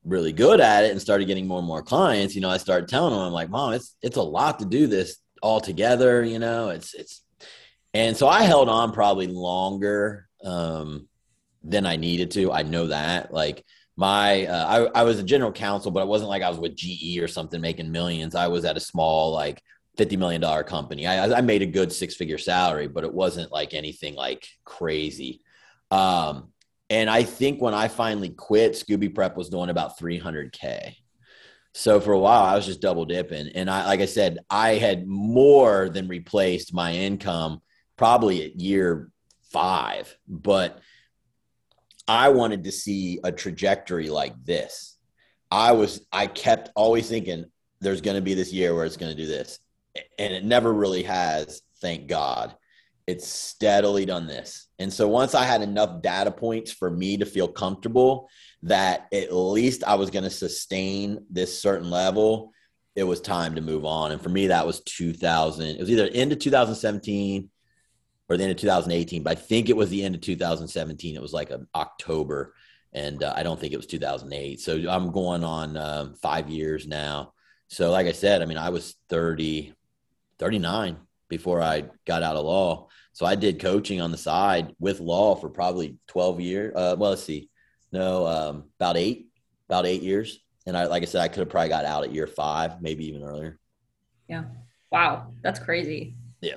[0.04, 2.88] really good at it and started getting more and more clients, you know, I started
[2.88, 6.24] telling them, I'm like, mom, it's, it's a lot to do this all together.
[6.24, 7.22] You know, it's, it's,
[7.94, 11.08] and so I held on probably longer, um,
[11.64, 12.52] than I needed to.
[12.52, 13.64] I know that like
[13.96, 16.76] my, uh, I, I was a general counsel, but it wasn't like I was with
[16.76, 18.34] GE or something making millions.
[18.34, 19.62] I was at a small, like
[19.98, 21.06] $50 million company.
[21.06, 25.40] I, I made a good six figure salary, but it wasn't like anything like crazy.
[25.90, 26.52] Um,
[26.88, 30.96] and I think when I finally quit, Scooby Prep was doing about 300K.
[31.74, 33.48] So for a while, I was just double dipping.
[33.48, 37.62] And I, like I said, I had more than replaced my income
[37.96, 39.10] probably at year
[39.50, 40.14] five.
[40.28, 40.80] But
[42.08, 44.96] I wanted to see a trajectory like this.
[45.50, 47.44] I was, I kept always thinking
[47.80, 49.58] there's going to be this year where it's going to do this.
[50.18, 52.54] And it never really has, thank God
[53.06, 54.68] it's steadily done this.
[54.78, 58.28] And so once I had enough data points for me to feel comfortable
[58.62, 62.52] that at least I was going to sustain this certain level,
[62.94, 64.12] it was time to move on.
[64.12, 65.66] And for me, that was 2000.
[65.66, 67.50] It was either end of 2017
[68.32, 71.14] or the end of 2018, but I think it was the end of 2017.
[71.14, 72.54] It was like October,
[72.92, 74.60] and uh, I don't think it was 2008.
[74.60, 77.34] So I'm going on um, five years now.
[77.68, 79.74] So, like I said, I mean, I was 30,
[80.38, 80.96] 39
[81.28, 82.88] before I got out of law.
[83.12, 86.72] So I did coaching on the side with law for probably 12 years.
[86.74, 87.50] Uh, well, let's see.
[87.92, 89.28] No, um, about eight,
[89.68, 90.40] about eight years.
[90.66, 93.06] And I, like I said, I could have probably got out at year five, maybe
[93.08, 93.58] even earlier.
[94.28, 94.44] Yeah.
[94.90, 95.32] Wow.
[95.42, 96.14] That's crazy.
[96.42, 96.56] Yeah.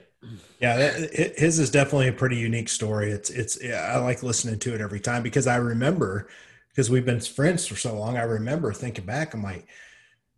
[0.59, 0.91] Yeah.
[1.37, 3.11] His is definitely a pretty unique story.
[3.11, 6.27] It's, it's, yeah, I like listening to it every time because I remember,
[6.69, 9.67] because we've been friends for so long, I remember thinking back, I'm like,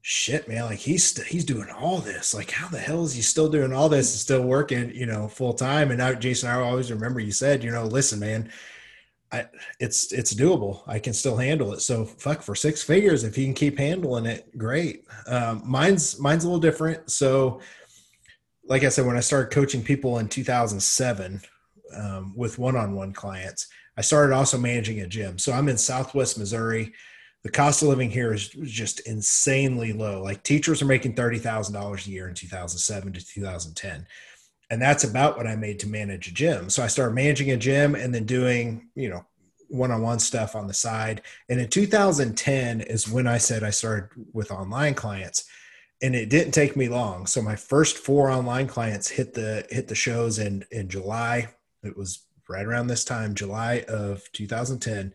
[0.02, 2.34] shit, man, like he's he's doing all this.
[2.34, 5.28] Like, how the hell is he still doing all this and still working, you know,
[5.28, 5.90] full time?
[5.90, 8.50] And now, Jason, I always remember you said, you know, listen, man,
[9.34, 9.48] I
[9.80, 10.84] it's it's doable.
[10.88, 11.82] I can still handle it.
[11.82, 15.04] So fuck for six figures, if you can keep handling it, great.
[15.28, 17.12] Um, mine's mine's a little different.
[17.12, 17.60] So,
[18.68, 21.42] like I said, when I started coaching people in 2007
[21.96, 25.38] um, with one-on-one clients, I started also managing a gym.
[25.38, 26.94] So I'm in Southwest Missouri
[27.48, 30.22] the cost of living here is just insanely low.
[30.22, 34.06] Like teachers are making thirty thousand dollars a year in 2007 to 2010,
[34.70, 36.70] and that's about what I made to manage a gym.
[36.70, 39.26] So I started managing a gym and then doing you know
[39.70, 41.22] one-on-one stuff on the side.
[41.48, 45.46] And in 2010 is when I said I started with online clients,
[46.02, 47.26] and it didn't take me long.
[47.26, 51.50] So my first four online clients hit the hit the shows in in July.
[51.84, 55.14] It was right around this time, July of 2010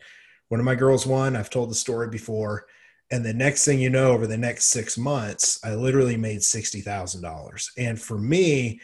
[0.53, 1.35] one of my girls won.
[1.35, 2.67] I've told the story before.
[3.09, 7.69] And the next thing you know, over the next six months, I literally made $60,000.
[7.75, 8.79] And for me,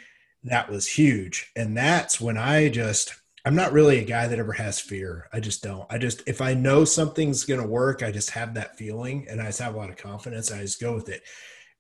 [0.46, 1.52] that was huge.
[1.56, 3.14] And that's when I just,
[3.46, 5.28] I'm not really a guy that ever has fear.
[5.32, 5.86] I just don't.
[5.92, 9.40] I just, if I know something's going to work, I just have that feeling and
[9.40, 10.52] I just have a lot of confidence.
[10.52, 11.22] I just go with it.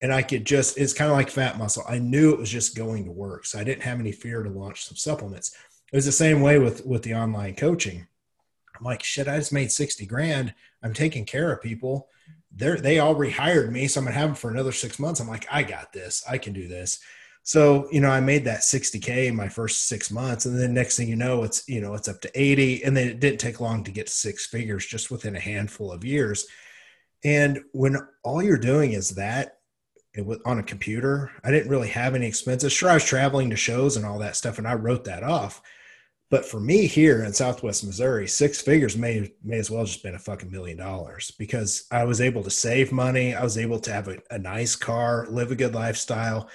[0.02, 1.84] And I could just, it's kind of like fat muscle.
[1.88, 3.46] I knew it was just going to work.
[3.46, 5.56] So I didn't have any fear to launch some supplements.
[5.92, 8.08] It was the same way with, with the online coaching
[8.80, 10.54] I'm like, shit, I just made 60 grand.
[10.84, 12.08] I'm taking care of people.
[12.52, 13.88] They're, they all rehired me.
[13.88, 15.20] So I'm going to have them for another six months.
[15.20, 16.24] I'm like, I got this.
[16.28, 17.00] I can do this.
[17.44, 20.46] So, you know, I made that 60K in my first six months.
[20.46, 22.84] And then next thing you know, it's, you know, it's up to 80.
[22.84, 25.92] And then it didn't take long to get to six figures just within a handful
[25.92, 26.48] of years.
[27.24, 29.59] And when all you're doing is that,
[30.14, 31.32] it was on a computer.
[31.44, 32.74] I didn't really have any expenses.
[32.74, 35.62] Sure, I was traveling to shows and all that stuff, and I wrote that off.
[36.30, 40.16] But for me here in Southwest Missouri, six figures may may as well just been
[40.16, 43.34] a fucking million dollars because I was able to save money.
[43.34, 46.50] I was able to have a, a nice car, live a good lifestyle.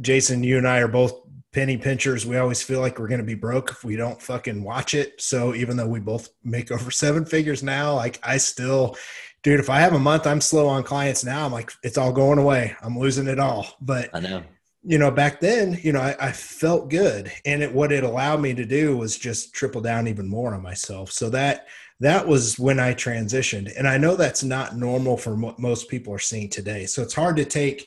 [0.00, 1.12] Jason, you and I are both
[1.52, 2.24] penny pinchers.
[2.24, 5.20] We always feel like we're going to be broke if we don't fucking watch it.
[5.20, 8.96] So even though we both make over seven figures now, like I still,
[9.42, 12.12] dude, if I have a month I'm slow on clients now, I'm like, it's all
[12.12, 12.76] going away.
[12.82, 13.66] I'm losing it all.
[13.80, 14.42] But I know
[14.82, 18.40] you know, back then, you know, I, I, felt good, and it what it allowed
[18.40, 21.12] me to do was just triple down even more on myself.
[21.12, 21.66] So that
[22.00, 26.14] that was when I transitioned, and I know that's not normal for what most people
[26.14, 26.86] are seeing today.
[26.86, 27.86] So it's hard to take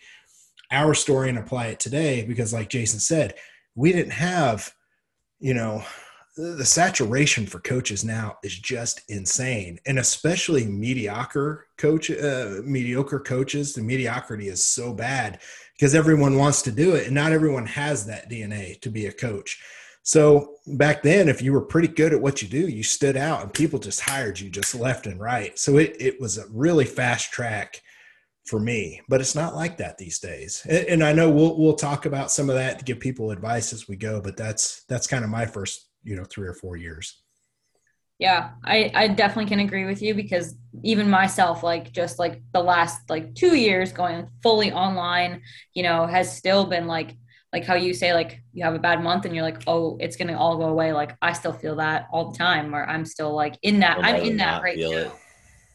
[0.71, 3.33] our story and apply it today because, like Jason said,
[3.73, 4.71] we didn't have,
[5.39, 5.83] you know,
[6.35, 13.73] the saturation for coaches now is just insane, and especially mediocre coach, uh, mediocre coaches.
[13.73, 15.41] The mediocrity is so bad
[15.77, 19.11] because everyone wants to do it and not everyone has that DNA to be a
[19.11, 19.61] coach.
[20.03, 23.41] So back then, if you were pretty good at what you do, you stood out
[23.41, 25.57] and people just hired you just left and right.
[25.57, 27.81] So it, it was a really fast track
[28.45, 30.65] for me, but it's not like that these days.
[30.69, 33.71] And, and I know we'll, we'll talk about some of that to give people advice
[33.71, 36.75] as we go, but that's, that's kind of my first, you know, three or four
[36.77, 37.21] years.
[38.19, 42.61] Yeah, I, I definitely can agree with you because even myself, like just like the
[42.61, 45.41] last like two years going fully online,
[45.73, 47.15] you know, has still been like
[47.51, 50.15] like how you say like you have a bad month and you're like, oh, it's
[50.15, 50.93] gonna all go away.
[50.93, 54.15] Like I still feel that all the time where I'm still like in that I'm
[54.23, 54.97] in that right feel now.
[54.97, 55.11] it.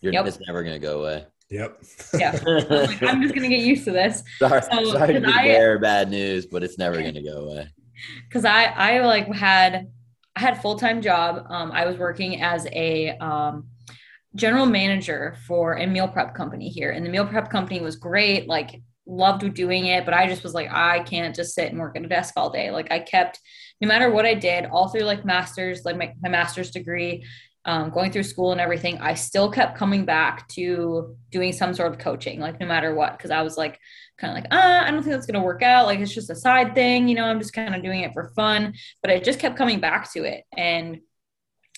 [0.00, 0.26] You're, Yep.
[0.26, 1.26] It's never gonna go away.
[1.50, 1.82] Yep.
[2.18, 2.38] Yeah.
[2.46, 4.22] I'm, like, I'm just gonna get used to this.
[4.38, 7.48] sorry, So, sorry to 'cause be I- the bad news, but it's never gonna go
[7.48, 7.68] away.
[8.28, 9.90] because I I like had
[10.38, 11.46] I had a full time job.
[11.50, 13.66] Um, I was working as a um,
[14.36, 18.46] general manager for a meal prep company here, and the meal prep company was great.
[18.46, 21.96] Like loved doing it, but I just was like I can't just sit and work
[21.96, 22.70] at a desk all day.
[22.70, 23.40] Like I kept
[23.80, 27.24] no matter what I did, all through like masters, like my, my master's degree.
[27.68, 31.92] Um, going through school and everything, I still kept coming back to doing some sort
[31.92, 33.78] of coaching, like no matter what, because I was like,
[34.18, 35.84] kind of like, ah, I don't think that's going to work out.
[35.84, 38.32] Like it's just a side thing, you know, I'm just kind of doing it for
[38.34, 38.72] fun.
[39.02, 40.44] But I just kept coming back to it.
[40.56, 41.00] And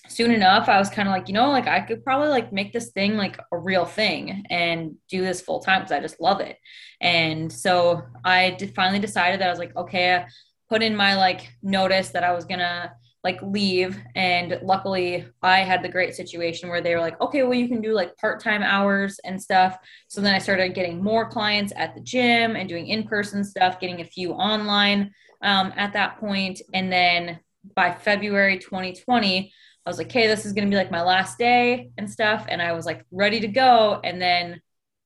[0.09, 2.73] soon enough, I was kind of like, you know, like I could probably like make
[2.73, 6.41] this thing like a real thing and do this full time because I just love
[6.41, 6.57] it.
[7.01, 10.27] And so I finally decided that I was like, okay, I
[10.69, 13.99] put in my like notice that I was going to like leave.
[14.15, 17.81] And luckily i had the great situation where they were like okay well you can
[17.81, 19.79] do like part-time hours and stuff.
[20.09, 24.01] So then i started getting more clients at the gym and doing in-person stuff getting
[24.01, 26.61] a few online um, at that point.
[26.75, 27.41] And then
[27.75, 29.53] by february 2020
[29.85, 32.47] i was like okay this is going to be like my last day and stuff.
[32.49, 34.01] And i was like ready to go.
[34.03, 34.61] And then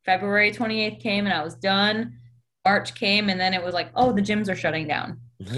[0.05, 2.19] february 28th came and i was done
[2.65, 5.19] march came and then it was like oh the gyms are shutting down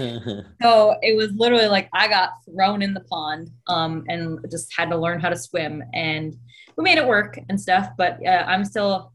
[0.61, 4.89] so it was literally like I got thrown in the pond um, and just had
[4.89, 5.83] to learn how to swim.
[5.93, 6.35] And
[6.77, 7.91] we made it work and stuff.
[7.97, 9.13] But uh, I'm still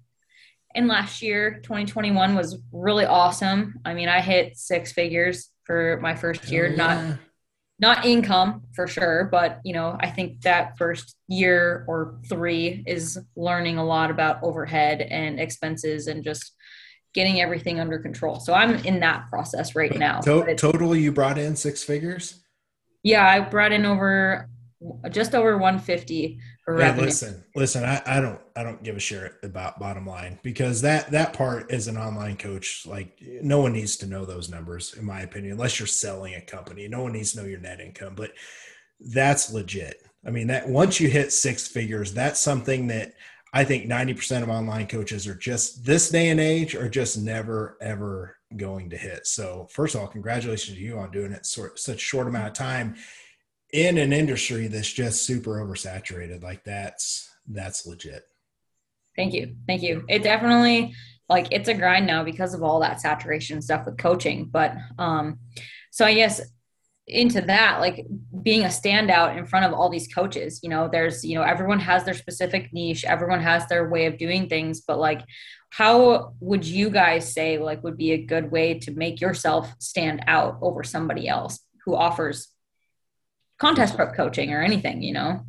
[0.75, 3.81] in last year, 2021 was really awesome.
[3.85, 7.19] I mean, I hit six figures for my first year, Hell not
[7.79, 13.19] not income for sure, but you know, I think that first year or three is
[13.35, 16.55] learning a lot about overhead and expenses and just
[17.15, 18.41] getting everything under control.
[18.41, 20.21] So I'm in that process right now.
[20.21, 22.43] To- totally, you brought in six figures.
[23.03, 24.49] yeah, I brought in over
[25.11, 27.07] just over 150 for Hey, revenue.
[27.07, 27.85] listen, listen.
[27.85, 31.71] I, I don't I don't give a shit about bottom line because that that part
[31.71, 35.53] as an online coach, like no one needs to know those numbers, in my opinion,
[35.53, 36.89] unless you're selling a company.
[36.89, 38.33] No one needs to know your net income, but
[39.01, 39.97] that's legit.
[40.27, 43.13] I mean, that once you hit six figures, that's something that
[43.53, 47.77] I think 90% of online coaches are just this day and age are just never
[47.81, 49.27] ever going to hit.
[49.27, 52.55] So first of all, congratulations to you on doing it sort such short amount of
[52.55, 52.97] time
[53.73, 56.43] in an industry that's just super oversaturated.
[56.43, 58.25] Like that's that's legit.
[59.17, 59.57] Thank you.
[59.67, 60.05] Thank you.
[60.09, 60.95] It definitely
[61.29, 64.49] like it's a grind now because of all that saturation stuff with coaching.
[64.51, 65.39] But um
[65.91, 66.41] so I guess
[67.09, 68.07] into that, like
[68.43, 71.81] being a standout in front of all these coaches, you know, there's, you know, everyone
[71.81, 75.23] has their specific niche, everyone has their way of doing things, but like
[75.71, 80.23] how would you guys say like would be a good way to make yourself stand
[80.27, 82.49] out over somebody else who offers
[83.59, 85.41] contest prep coaching or anything, you know?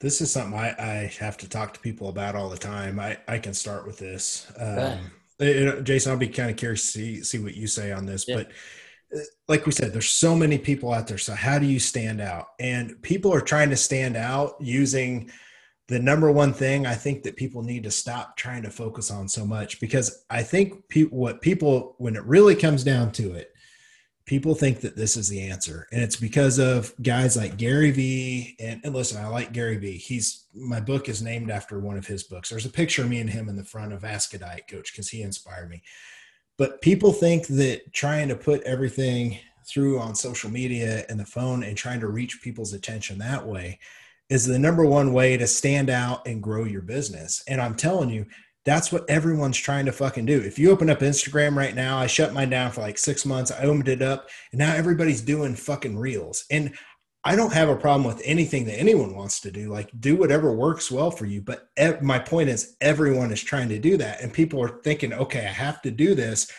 [0.00, 2.98] This is something I, I have to talk to people about all the time.
[3.00, 4.50] I, I can start with this.
[4.58, 5.10] Um,
[5.40, 8.26] it- Jason, I'll be kind of curious to see, see what you say on this,
[8.26, 8.36] Yeah.
[8.36, 8.50] but
[9.48, 11.18] like we said, there's so many people out there.
[11.18, 12.48] So how do you stand out?
[12.60, 15.30] And people are trying to stand out using
[15.88, 19.26] the number one thing I think that people need to stop trying to focus on
[19.26, 23.52] so much because I think what people, when it really comes down to it,
[24.26, 25.88] people think that this is the answer.
[25.90, 28.54] And it's because of guys like Gary Vee.
[28.60, 29.96] And, and listen, I like Gary Vee.
[29.96, 32.50] He's my book is named after one of his books.
[32.50, 34.92] There's a picture of me and him in the front of Ask a Diet Coach
[34.92, 35.82] because he inspired me.
[36.58, 41.62] But people think that trying to put everything through on social media and the phone
[41.62, 43.78] and trying to reach people's attention that way
[44.28, 47.42] is the number one way to stand out and grow your business.
[47.48, 48.26] And I'm telling you,
[48.64, 50.38] that's what everyone's trying to fucking do.
[50.38, 53.50] If you open up Instagram right now, I shut mine down for like six months.
[53.50, 56.44] I opened it up and now everybody's doing fucking reels.
[56.50, 56.76] And
[57.24, 59.70] I don't have a problem with anything that anyone wants to do.
[59.70, 61.42] Like, do whatever works well for you.
[61.42, 64.22] But ev- my point is, everyone is trying to do that.
[64.22, 66.50] And people are thinking, okay, I have to do this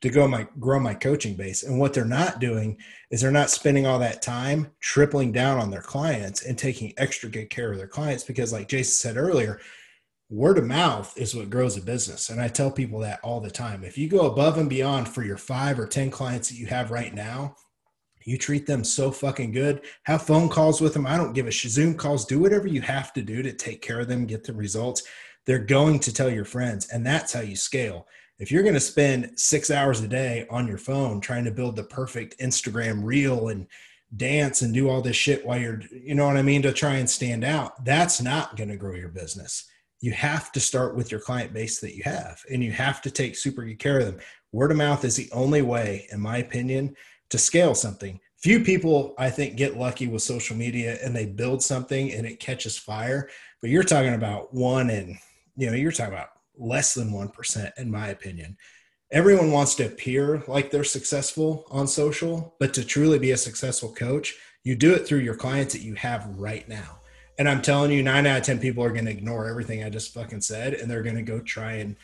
[0.00, 1.62] to go my grow my coaching base.
[1.62, 2.78] And what they're not doing
[3.10, 7.28] is they're not spending all that time tripling down on their clients and taking extra
[7.28, 9.60] good care of their clients because like Jason said earlier,
[10.30, 12.28] word of mouth is what grows a business.
[12.28, 13.82] And I tell people that all the time.
[13.82, 16.90] If you go above and beyond for your 5 or 10 clients that you have
[16.90, 17.56] right now,
[18.28, 19.82] you treat them so fucking good.
[20.04, 21.06] Have phone calls with them.
[21.06, 22.24] I don't give a sh- Zoom calls.
[22.24, 25.02] Do whatever you have to do to take care of them, get the results.
[25.46, 28.06] They're going to tell your friends, and that's how you scale
[28.38, 31.76] if you're going to spend six hours a day on your phone trying to build
[31.76, 33.66] the perfect Instagram reel and
[34.16, 36.94] dance and do all this shit while you're, you know what I mean, to try
[36.94, 37.84] and stand out.
[37.84, 39.68] That's not going to grow your business.
[40.00, 43.10] You have to start with your client base that you have, and you have to
[43.10, 44.20] take super good care of them.
[44.52, 46.94] Word of mouth is the only way, in my opinion,
[47.30, 48.20] to scale something.
[48.36, 52.40] Few people, I think, get lucky with social media and they build something and it
[52.40, 53.28] catches fire.
[53.60, 55.16] But you're talking about one and,
[55.56, 58.56] you know, you're talking about less than 1%, in my opinion
[59.10, 63.92] everyone wants to appear like they're successful on social, but to truly be a successful
[63.92, 67.00] coach, you do it through your clients that you have right now.
[67.38, 69.90] And I'm telling you, nine out of 10 people are going to ignore everything I
[69.90, 70.74] just fucking said.
[70.74, 71.96] And they're going to go try and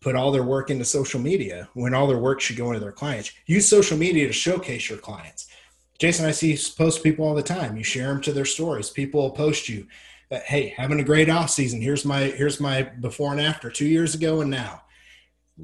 [0.00, 2.92] put all their work into social media when all their work should go into their
[2.92, 3.32] clients.
[3.46, 5.48] Use social media to showcase your clients.
[5.98, 7.76] Jason, I see post people all the time.
[7.76, 8.90] You share them to their stories.
[8.90, 9.86] People will post you
[10.30, 11.80] that, hey, having a great off season.
[11.80, 14.82] Here's my here's my before and after two years ago and now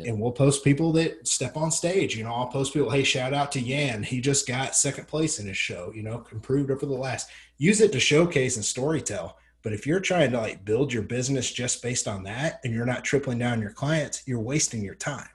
[0.00, 2.16] and we'll post people that step on stage.
[2.16, 4.02] You know, I'll post people, hey, shout out to Yan.
[4.02, 7.30] He just got second place in his show, you know, improved over the last.
[7.58, 9.34] Use it to showcase and storytell.
[9.64, 12.84] But if you're trying to like build your business just based on that and you're
[12.84, 15.28] not tripling down your clients, you're wasting your time.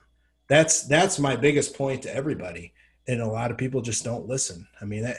[0.47, 2.73] That's that's my biggest point to everybody.
[3.07, 4.67] And a lot of people just don't listen.
[4.79, 5.17] I mean, that,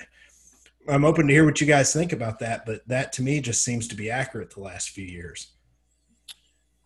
[0.88, 3.64] I'm open to hear what you guys think about that, but that to me just
[3.64, 5.48] seems to be accurate the last few years.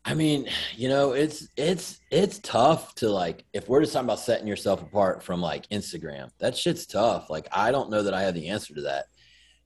[0.07, 4.19] I mean, you know, it's it's it's tough to like if we're just talking about
[4.19, 7.29] setting yourself apart from like Instagram, that shit's tough.
[7.29, 9.07] Like I don't know that I have the answer to that.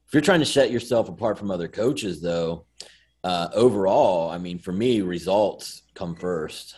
[0.08, 2.64] If you're trying to set yourself apart from other coaches though,
[3.24, 6.74] uh, overall, I mean, for me, results come first.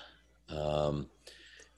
[0.48, 1.06] Um,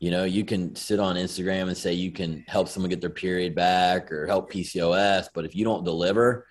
[0.00, 3.10] you know, you can sit on Instagram and say you can help someone get their
[3.10, 6.46] period back or help PCOS, but if you don't deliver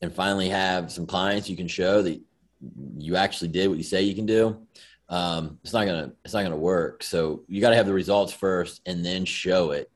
[0.00, 2.20] and finally have some clients you can show that
[2.98, 4.64] you actually did what you say you can do,
[5.08, 7.02] um, it's not gonna it's not gonna work.
[7.02, 9.90] So you got to have the results first and then show it.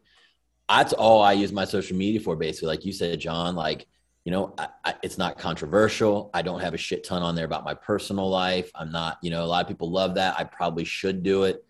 [0.68, 2.68] That's all I use my social media for, basically.
[2.68, 3.54] Like you said, John.
[3.54, 3.86] Like
[4.24, 6.30] you know, I, I, it's not controversial.
[6.34, 8.70] I don't have a shit ton on there about my personal life.
[8.74, 9.18] I'm not.
[9.22, 10.38] You know, a lot of people love that.
[10.38, 11.64] I probably should do it.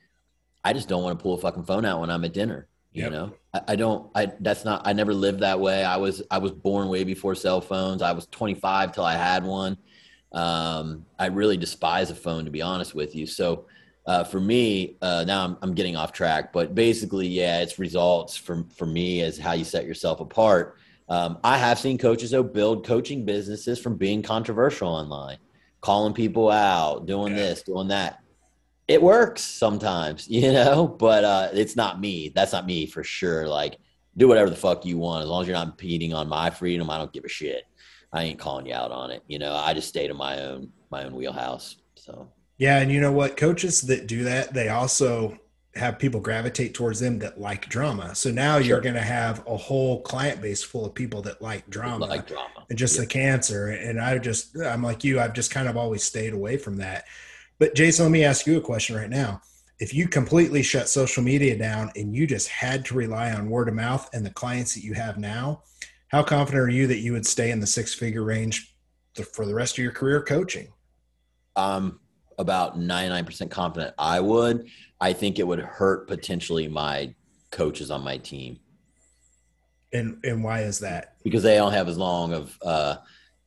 [0.64, 2.68] I just don't want to pull a fucking phone out when I'm at dinner.
[2.92, 3.12] You yep.
[3.12, 4.11] know, I, I, don't.
[4.16, 4.82] I that's not.
[4.84, 5.84] I never lived that way.
[5.84, 8.03] I was I was born way before cell phones.
[8.03, 9.78] I was 25 till I had one.
[10.32, 13.26] Um, I really despise a phone, to be honest with you.
[13.26, 13.66] So
[14.07, 18.36] uh, for me, uh, now I'm, I'm getting off track, but basically, yeah, it's results
[18.36, 20.78] for, for me as how you set yourself apart.
[21.11, 25.39] Um, I have seen coaches though build coaching businesses from being controversial online,
[25.81, 27.39] calling people out, doing yeah.
[27.41, 28.23] this, doing that.
[28.87, 32.33] It works sometimes, you know, but uh, it's not me.
[32.35, 33.49] That's not me for sure.
[33.49, 33.79] Like,
[34.17, 36.89] do whatever the fuck you want as long as you're not impeding on my freedom.
[36.89, 37.65] I don't give a shit.
[38.13, 39.23] I ain't calling you out on it.
[39.27, 41.77] You know, I just stay to my own my own wheelhouse.
[41.97, 43.37] So yeah, and you know what?
[43.37, 45.39] Coaches that do that, they also
[45.77, 48.14] have people gravitate towards them that like drama.
[48.14, 48.66] So now sure.
[48.66, 52.27] you're going to have a whole client base full of people that like drama, like
[52.27, 52.66] drama.
[52.68, 53.68] and just the cancer.
[53.68, 57.05] And I just, I'm like you, I've just kind of always stayed away from that.
[57.59, 59.43] But Jason, let me ask you a question right now.
[59.79, 63.68] If you completely shut social media down and you just had to rely on word
[63.68, 65.62] of mouth and the clients that you have now,
[66.09, 68.75] how confident are you that you would stay in the six figure range
[69.33, 70.73] for the rest of your career coaching?
[71.55, 72.01] I'm
[72.39, 74.68] about 99% confident I would.
[75.01, 77.14] I think it would hurt potentially my
[77.51, 78.59] coaches on my team.
[79.92, 81.16] And and why is that?
[81.24, 82.96] Because they don't have as long of uh,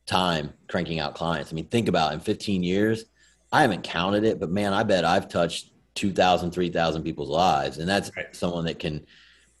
[0.06, 1.52] time cranking out clients.
[1.52, 3.04] I mean, think about it, in 15 years,
[3.52, 7.78] I haven't counted it, but man, I bet I've touched 2,000, 3,000 people's lives.
[7.78, 8.34] And that's right.
[8.34, 9.06] someone that can,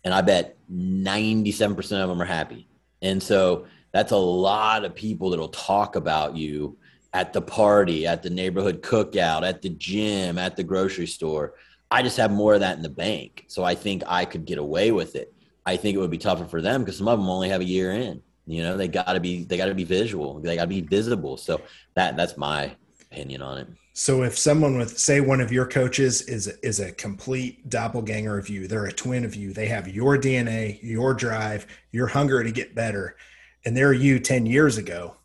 [0.04, 2.68] and I bet 97% of them are happy.
[3.02, 6.76] And so that's a lot of people that'll talk about you
[7.12, 11.54] at the party, at the neighborhood cookout, at the gym, at the grocery store.
[11.94, 13.44] I just have more of that in the bank.
[13.46, 15.32] So I think I could get away with it.
[15.64, 17.64] I think it would be tougher for them because some of them only have a
[17.64, 18.20] year in.
[18.46, 20.40] You know, they got to be they got to be visual.
[20.40, 21.36] They got to be visible.
[21.36, 21.60] So
[21.94, 23.68] that that's my opinion on it.
[23.92, 28.48] So if someone with say one of your coaches is is a complete doppelganger of
[28.48, 29.52] you, they're a twin of you.
[29.52, 33.16] They have your DNA, your drive, your hunger to get better,
[33.64, 35.16] and they're you 10 years ago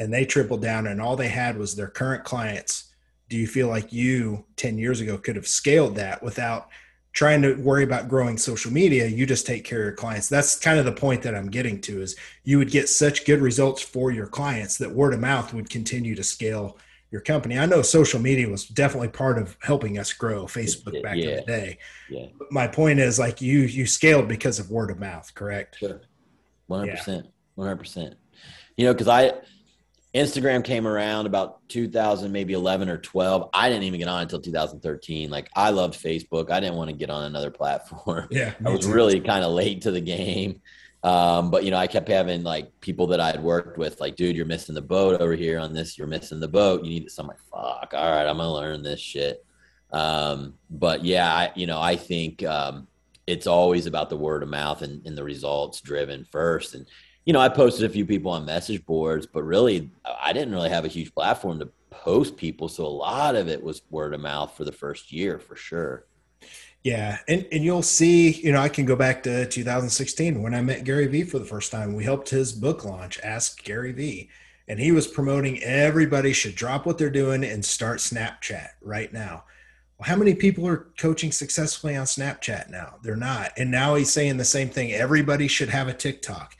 [0.00, 2.87] and they tripled down and all they had was their current clients.
[3.28, 6.68] Do you feel like you 10 years ago could have scaled that without
[7.12, 9.06] trying to worry about growing social media?
[9.06, 10.28] You just take care of your clients.
[10.28, 13.40] That's kind of the point that I'm getting to is you would get such good
[13.40, 16.78] results for your clients that word of mouth would continue to scale
[17.10, 17.58] your company.
[17.58, 21.30] I know social media was definitely part of helping us grow Facebook back yeah.
[21.30, 21.78] in the day.
[22.10, 22.26] Yeah.
[22.38, 25.78] But my point is like you you scaled because of word of mouth, correct?
[25.78, 26.02] Sure.
[26.68, 27.26] 100%.
[27.56, 28.14] 100%.
[28.76, 29.32] You know, cuz I
[30.14, 33.50] Instagram came around about 2000 maybe 11 or 12.
[33.52, 35.28] I didn't even get on until 2013.
[35.30, 36.50] Like I loved Facebook.
[36.50, 38.26] I didn't want to get on another platform.
[38.30, 38.54] Yeah.
[38.64, 38.92] I was too.
[38.92, 40.60] really kind of late to the game.
[41.04, 44.16] Um, but you know, I kept having like people that I had worked with, like,
[44.16, 45.96] dude, you're missing the boat over here on this.
[45.96, 46.82] You're missing the boat.
[46.82, 47.18] You need this.
[47.18, 47.92] I'm like, fuck.
[47.94, 49.44] All right, I'm gonna learn this shit.
[49.92, 52.88] Um, but yeah, I, you know, I think um,
[53.26, 56.74] it's always about the word of mouth and, and the results driven first.
[56.74, 56.86] And
[57.28, 60.70] you know, I posted a few people on message boards, but really, I didn't really
[60.70, 62.68] have a huge platform to post people.
[62.68, 66.06] So a lot of it was word of mouth for the first year, for sure.
[66.82, 70.62] Yeah, and and you'll see, you know, I can go back to 2016 when I
[70.62, 71.94] met Gary Vee for the first time.
[71.94, 74.30] We helped his book launch, Ask Gary Vee,
[74.66, 79.44] and he was promoting everybody should drop what they're doing and start Snapchat right now.
[79.98, 83.00] Well, how many people are coaching successfully on Snapchat now?
[83.02, 83.52] They're not.
[83.58, 84.92] And now he's saying the same thing.
[84.92, 86.56] Everybody should have a TikTok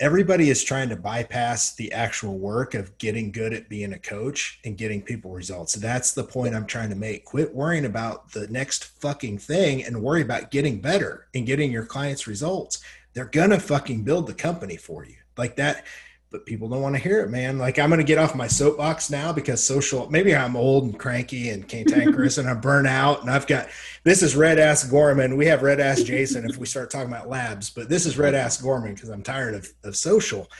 [0.00, 4.60] everybody is trying to bypass the actual work of getting good at being a coach
[4.64, 5.74] and getting people results.
[5.74, 7.24] That's the point I'm trying to make.
[7.24, 11.84] Quit worrying about the next fucking thing and worry about getting better and getting your
[11.84, 12.80] clients results.
[13.12, 15.16] They're going to fucking build the company for you.
[15.36, 15.84] Like that
[16.30, 17.56] but people don't want to hear it, man.
[17.56, 20.98] Like I'm going to get off my soapbox now because social, maybe I'm old and
[20.98, 23.68] cranky and cantankerous and I'm burnt out and I've got,
[24.04, 25.38] this is red ass Gorman.
[25.38, 28.34] We have red ass Jason if we start talking about labs, but this is red
[28.34, 30.50] ass Gorman because I'm tired of, of social,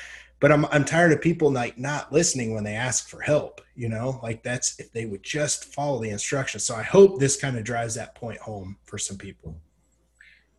[0.40, 3.90] but I'm, I'm tired of people like not listening when they ask for help, you
[3.90, 6.64] know, like that's, if they would just follow the instructions.
[6.64, 9.60] So I hope this kind of drives that point home for some people.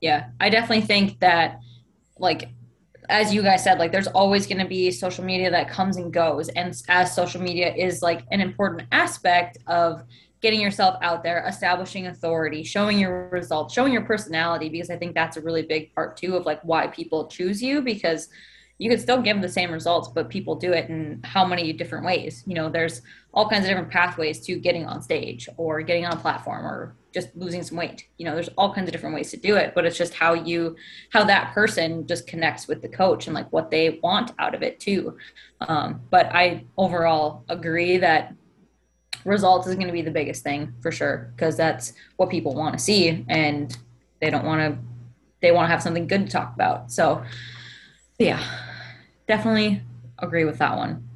[0.02, 0.28] Yeah.
[0.40, 1.62] I definitely think that
[2.20, 2.50] like
[3.08, 6.12] as you guys said, like there's always going to be social media that comes and
[6.12, 6.50] goes.
[6.50, 10.04] And as social media is like an important aspect of
[10.42, 15.14] getting yourself out there, establishing authority, showing your results, showing your personality, because I think
[15.14, 18.30] that's a really big part too of like why people choose you because
[18.80, 22.06] you could still give the same results, but people do it in how many different
[22.06, 22.44] ways.
[22.48, 23.02] You know, there's
[23.34, 26.96] all kinds of different pathways to getting on stage or getting on a platform or
[27.14, 28.08] just losing some weight.
[28.18, 30.34] You know, there's all kinds of different ways to do it, but it's just how
[30.34, 30.78] you,
[31.12, 34.64] how that person just connects with the coach and like what they want out of
[34.64, 35.18] it too.
[35.60, 38.34] Um, but I overall agree that
[39.26, 42.78] results is going to be the biggest thing for sure because that's what people want
[42.78, 43.78] to see and
[44.22, 44.80] they don't want to,
[45.42, 46.94] they want to have something good to talk about.
[46.94, 47.24] So,
[48.18, 48.42] yeah
[49.30, 49.82] definitely
[50.18, 51.08] agree with that one.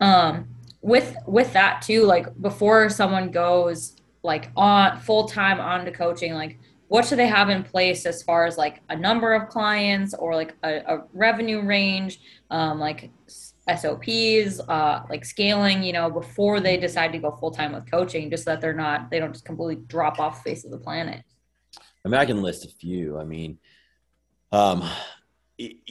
[0.00, 0.48] Um,
[0.82, 6.34] with with that too, like before someone goes like on full time on to coaching,
[6.34, 6.58] like
[6.88, 10.34] what should they have in place as far as like a number of clients or
[10.34, 12.20] like a, a revenue range,
[12.50, 13.10] um, like
[13.66, 18.28] SOPs, uh, like scaling, you know, before they decide to go full time with coaching,
[18.28, 20.78] just so that they're not they don't just completely drop off the face of the
[20.78, 21.24] planet.
[22.04, 23.18] I mean, I can list a few.
[23.18, 23.58] I mean,
[24.50, 24.82] um,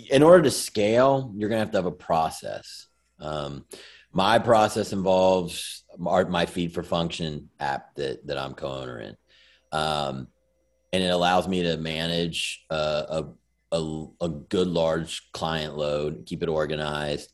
[0.10, 2.88] in order to scale, you're going to have to have a process.
[3.20, 3.66] Um,
[4.12, 9.18] my process involves my feed for function app that, that I'm co-owner in.
[9.72, 10.28] Um,
[10.92, 13.24] and it allows me to manage a,
[13.72, 17.32] a, a, good large client load, keep it organized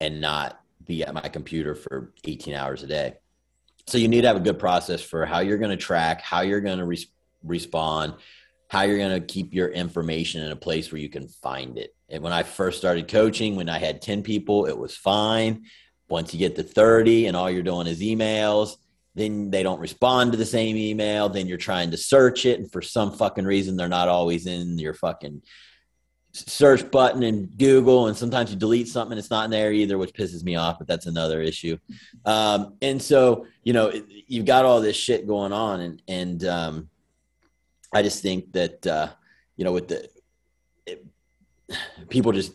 [0.00, 3.14] and not be at my computer for 18 hours a day.
[3.86, 6.42] So you need to have a good process for how you're going to track, how
[6.42, 7.10] you're going to re-
[7.42, 8.14] respond,
[8.74, 11.94] how you're going to keep your information in a place where you can find it.
[12.08, 15.66] And when I first started coaching, when I had 10 people, it was fine.
[16.08, 18.74] Once you get to 30 and all you're doing is emails,
[19.14, 21.28] then they don't respond to the same email.
[21.28, 22.58] Then you're trying to search it.
[22.58, 25.42] And for some fucking reason, they're not always in your fucking
[26.32, 28.08] search button in Google.
[28.08, 30.78] And sometimes you delete something and it's not in there either, which pisses me off,
[30.78, 31.78] but that's another issue.
[32.24, 33.92] Um, and so, you know,
[34.26, 35.80] you've got all this shit going on.
[35.80, 36.88] And, and, um,
[37.94, 39.08] I just think that uh,
[39.56, 40.08] you know with the
[40.84, 41.06] it,
[42.10, 42.52] people just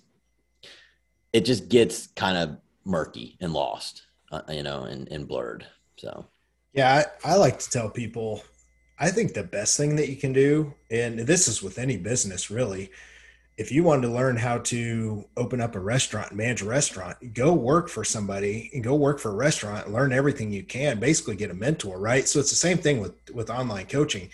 [1.34, 5.66] it just gets kind of murky and lost, uh, you know, and, and blurred.
[5.98, 6.26] So
[6.74, 8.44] yeah, I, I like to tell people
[9.00, 12.52] I think the best thing that you can do, and this is with any business
[12.52, 12.92] really,
[13.58, 17.54] if you want to learn how to open up a restaurant, manage a restaurant, go
[17.54, 21.52] work for somebody and go work for a restaurant, learn everything you can, basically get
[21.52, 22.28] a mentor, right?
[22.28, 24.30] So it's the same thing with with online coaching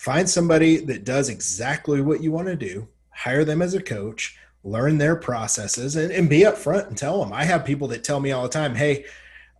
[0.00, 4.38] find somebody that does exactly what you want to do hire them as a coach
[4.64, 8.18] learn their processes and, and be upfront and tell them i have people that tell
[8.18, 9.04] me all the time hey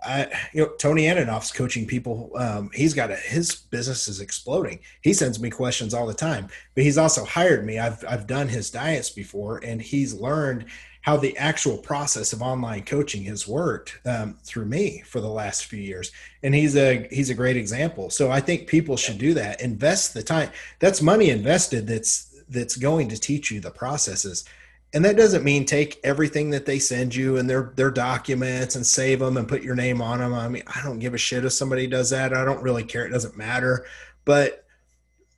[0.03, 2.31] I, you know, Tony Ananoff's coaching people.
[2.35, 4.81] Um, he's got a, his business is exploding.
[5.03, 7.79] He sends me questions all the time, but he's also hired me.
[7.79, 10.65] I've, I've done his diets before and he's learned
[11.03, 15.67] how the actual process of online coaching has worked um, through me for the last
[15.67, 16.13] few years.
[16.43, 18.11] And he's a he's a great example.
[18.11, 19.61] So i think people should do that.
[19.61, 20.51] Invest the time.
[20.79, 24.45] That's money invested that's that's going to teach you the processes.
[24.93, 28.85] And that doesn't mean take everything that they send you and their their documents and
[28.85, 31.45] save them and put your name on them i mean i don't give a shit
[31.45, 32.35] if somebody does that.
[32.35, 33.07] I don't really care.
[33.07, 33.87] It doesn't matter.
[34.25, 34.67] But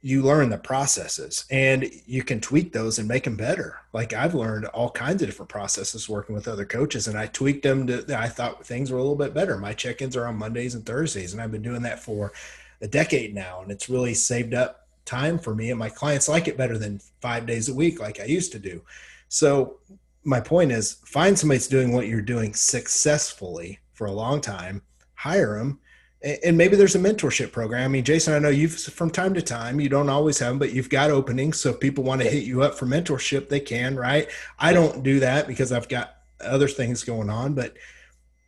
[0.05, 3.79] you learn the processes and you can tweak those and make them better.
[3.93, 7.63] Like I've learned all kinds of different processes working with other coaches and I tweaked
[7.63, 9.57] them to, I thought things were a little bit better.
[9.57, 12.33] My check-ins are on Mondays and Thursdays and I've been doing that for
[12.81, 13.63] a decade now.
[13.63, 17.01] And it's really saved up time for me and my clients like it better than
[17.21, 18.83] five days a week, like I used to do.
[19.29, 19.79] So
[20.25, 24.83] my point is find somebody that's doing what you're doing successfully for a long time,
[25.15, 25.79] hire them
[26.25, 27.85] and maybe there's a mentorship program.
[27.85, 30.59] I mean, Jason, I know you've from time to time, you don't always have them,
[30.59, 31.59] but you've got openings.
[31.59, 34.29] So if people want to hit you up for mentorship, they can, right?
[34.59, 37.75] I don't do that because I've got other things going on, but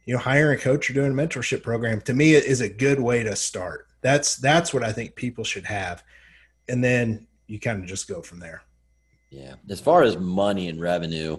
[0.05, 3.01] you know, hiring a coach or doing a mentorship program to me is a good
[3.01, 3.89] way to start.
[4.03, 6.05] That's that's what I think people should have.
[6.69, 8.63] And then you kind of just go from there.
[9.31, 9.55] Yeah.
[9.69, 11.39] As far as money and revenue,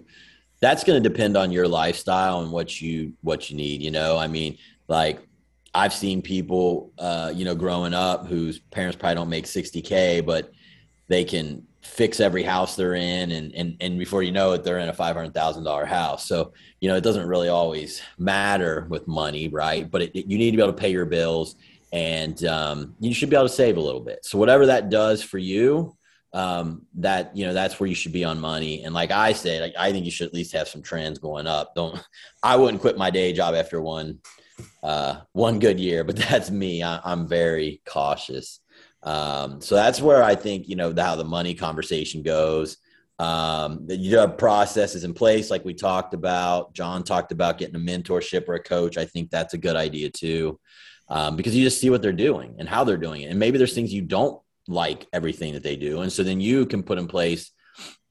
[0.59, 4.17] that's going to depend on your lifestyle and what you what you need, you know.
[4.17, 4.57] I mean,
[4.87, 5.19] like
[5.75, 10.51] I've seen people, uh, you know, growing up whose parents probably don't make 60K, but
[11.09, 13.31] they can fix every house they're in.
[13.31, 16.27] And, and, and before you know it, they're in a $500,000 house.
[16.27, 19.91] So, you know, it doesn't really always matter with money, right?
[19.91, 21.57] But it, it, you need to be able to pay your bills
[21.91, 24.23] and um, you should be able to save a little bit.
[24.23, 25.95] So whatever that does for you,
[26.33, 28.83] um, that you know that's where you should be on money.
[28.83, 31.47] And like I said, like, I think you should at least have some trends going
[31.47, 31.73] up.
[31.75, 31.97] Don't
[32.43, 34.19] I wouldn't quit my day job after one
[34.83, 36.83] uh, one good year, but that's me.
[36.83, 38.59] I, am very cautious.
[39.03, 42.77] Um, so that's where I think, you know, the, how the money conversation goes.
[43.17, 46.73] Um, you have processes in place, like we talked about.
[46.73, 48.97] John talked about getting a mentorship or a coach.
[48.97, 50.59] I think that's a good idea too,
[51.07, 53.31] um, because you just see what they're doing and how they're doing it.
[53.31, 56.01] And maybe there's things you don't like everything that they do.
[56.01, 57.51] And so then you can put in place,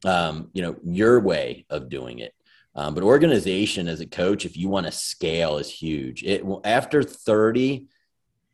[0.07, 2.33] um, you know, your way of doing it.
[2.77, 6.25] Um, but organization as a coach, if you want to scale, is huge.
[6.25, 7.87] It after 30,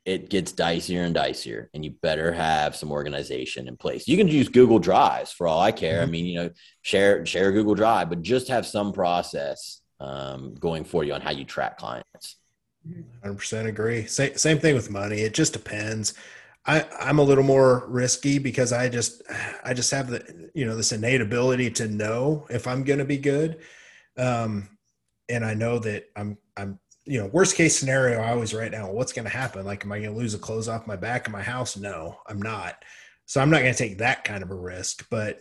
[0.04, 4.08] it gets dicier and dicier, and you better have some organization in place.
[4.08, 6.00] You can use Google Drives for all I care.
[6.00, 6.08] Mm-hmm.
[6.08, 6.50] I mean, you know,
[6.82, 11.30] share share Google Drive, but just have some process um, going for you on how
[11.30, 12.36] you track clients.
[13.24, 14.06] 100% agree.
[14.06, 15.20] Same, same thing with money.
[15.20, 16.14] It just depends.
[16.66, 19.22] I, I'm a little more risky because I just
[19.64, 23.04] I just have the you know this innate ability to know if I'm going to
[23.04, 23.60] be good.
[24.20, 24.68] Um,
[25.28, 28.92] and I know that I'm, I'm, you know, worst case scenario, I always write down
[28.92, 29.64] what's going to happen.
[29.64, 31.76] Like, am I going to lose the clothes off my back in my house?
[31.76, 32.84] No, I'm not.
[33.26, 35.06] So I'm not going to take that kind of a risk.
[35.10, 35.40] But,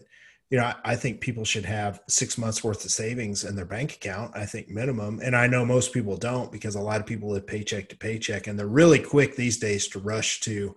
[0.50, 3.66] you know, I, I think people should have six months worth of savings in their
[3.66, 4.36] bank account.
[4.36, 5.20] I think minimum.
[5.24, 8.48] And I know most people don't because a lot of people live paycheck to paycheck
[8.48, 10.76] and they're really quick these days to rush to,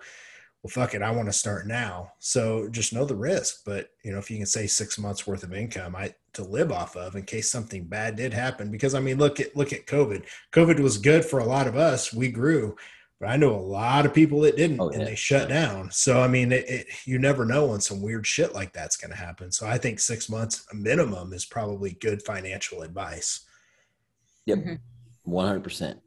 [0.62, 2.12] well, fuck it, I want to start now.
[2.18, 3.62] So just know the risk.
[3.64, 6.72] But you know, if you can say six months worth of income, I to live
[6.72, 8.70] off of in case something bad did happen.
[8.70, 10.24] Because I mean, look at look at COVID.
[10.52, 12.12] COVID was good for a lot of us.
[12.12, 12.76] We grew,
[13.20, 14.98] but I know a lot of people that didn't, oh, yeah.
[14.98, 15.90] and they shut down.
[15.90, 19.10] So I mean, it, it, you never know when some weird shit like that's going
[19.10, 19.52] to happen.
[19.52, 23.46] So I think six months minimum is probably good financial advice.
[24.46, 24.74] Yep, mm-hmm.
[25.22, 26.00] one hundred percent.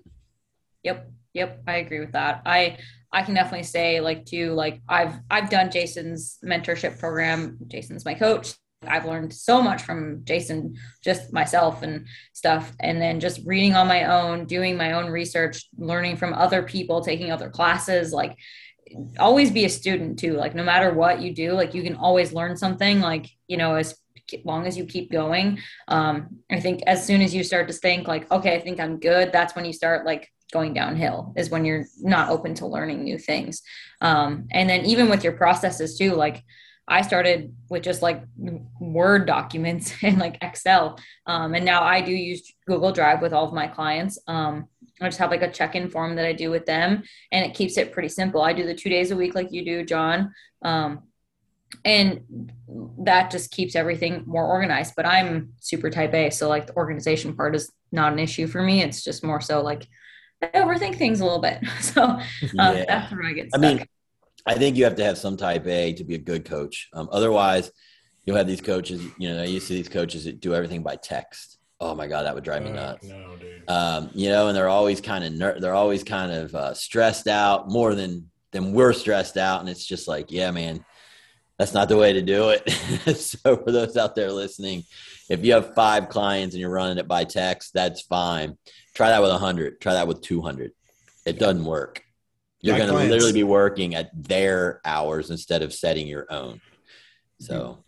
[0.84, 2.42] Yep, yep, I agree with that.
[2.46, 2.78] I
[3.12, 7.58] I can definitely say like too like I've I've done Jason's mentorship program.
[7.68, 8.56] Jason's my coach.
[8.88, 12.72] I've learned so much from Jason, just myself and stuff.
[12.80, 17.02] And then just reading on my own, doing my own research, learning from other people,
[17.02, 18.38] taking other classes, like
[19.20, 20.34] always be a student too.
[20.34, 23.76] Like no matter what you do, like you can always learn something, like, you know,
[23.76, 24.00] as
[24.44, 25.60] long as you keep going.
[25.88, 29.00] Um, I think as soon as you start to think like, okay, I think I'm
[29.00, 33.04] good, that's when you start like going downhill is when you're not open to learning
[33.04, 33.62] new things
[34.02, 36.44] um, and then even with your processes too like
[36.88, 38.24] i started with just like
[38.80, 43.46] word documents and like excel um, and now i do use google drive with all
[43.46, 44.68] of my clients um,
[45.02, 47.78] i just have like a check-in form that i do with them and it keeps
[47.78, 50.34] it pretty simple i do the two days a week like you do john
[50.64, 51.04] um,
[51.84, 52.22] and
[53.00, 57.36] that just keeps everything more organized but i'm super type a so like the organization
[57.36, 59.88] part is not an issue for me it's just more so like
[60.42, 61.60] I overthink things a little bit.
[61.82, 62.20] So um,
[62.60, 62.86] yeah.
[62.88, 63.64] that's where I get stuck.
[63.64, 63.86] I mean,
[64.46, 66.90] I think you have to have some type A to be a good coach.
[66.94, 67.72] Um, otherwise,
[68.26, 69.04] you'll have these coaches.
[69.18, 71.58] You know, I used to these coaches that do everything by text.
[71.80, 73.08] Oh my god, that would drive me uh, nuts.
[73.08, 73.64] No, dude.
[73.68, 77.28] Um, you know, and they're always kind of ner- they're always kind of uh, stressed
[77.28, 80.86] out more than than we're stressed out, and it's just like, yeah, man,
[81.58, 82.70] that's not the way to do it.
[83.18, 84.84] so for those out there listening,
[85.30, 88.58] if you have five clients and you're running it by text, that's fine.
[88.94, 89.82] Try that with 100.
[89.82, 90.72] Try that with 200.
[91.26, 92.05] It doesn't work.
[92.66, 96.62] You're going to literally be working at their hours instead of setting your own.
[97.40, 97.84] So,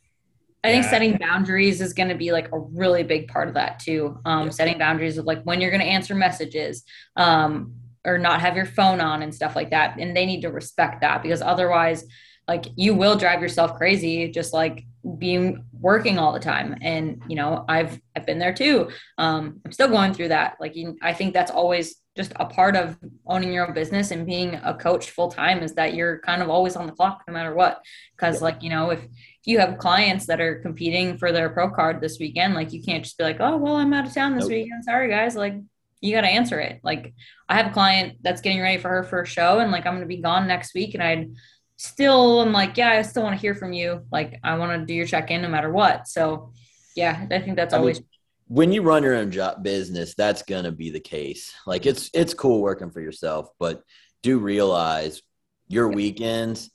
[0.63, 0.89] I think yeah.
[0.89, 4.19] setting boundaries is going to be like a really big part of that too.
[4.25, 4.49] Um, yeah.
[4.51, 6.83] Setting boundaries of like when you're going to answer messages
[7.15, 7.73] um,
[8.05, 9.97] or not have your phone on and stuff like that.
[9.99, 12.05] And they need to respect that because otherwise,
[12.47, 14.83] like you will drive yourself crazy just like
[15.15, 16.75] being working all the time.
[16.81, 18.89] And you know i've i've been there too.
[19.17, 20.57] Um i'm still going through that.
[20.59, 22.97] Like you, i think that's always just a part of
[23.27, 26.49] owning your own business and being a coach full time is that you're kind of
[26.49, 27.81] always on the clock no matter what.
[28.15, 31.69] Because like you know if if you have clients that are competing for their pro
[31.69, 34.35] card this weekend like you can't just be like oh well i'm out of town
[34.35, 34.51] this nope.
[34.51, 34.83] weekend.
[34.83, 35.35] Sorry guys.
[35.35, 35.55] Like
[36.01, 36.79] you got to answer it.
[36.83, 37.13] Like
[37.47, 40.01] i have a client that's getting ready for her first show and like i'm going
[40.01, 41.29] to be gone next week and i'd
[41.77, 44.01] still I'm like, yeah, I still want to hear from you.
[44.11, 46.07] Like I want to do your check in no matter what.
[46.07, 46.51] So
[46.95, 48.07] yeah, I think that's I always mean,
[48.47, 51.53] when you run your own job business, that's gonna be the case.
[51.65, 53.83] Like it's it's cool working for yourself, but
[54.23, 55.21] do realize
[55.67, 56.71] your weekends.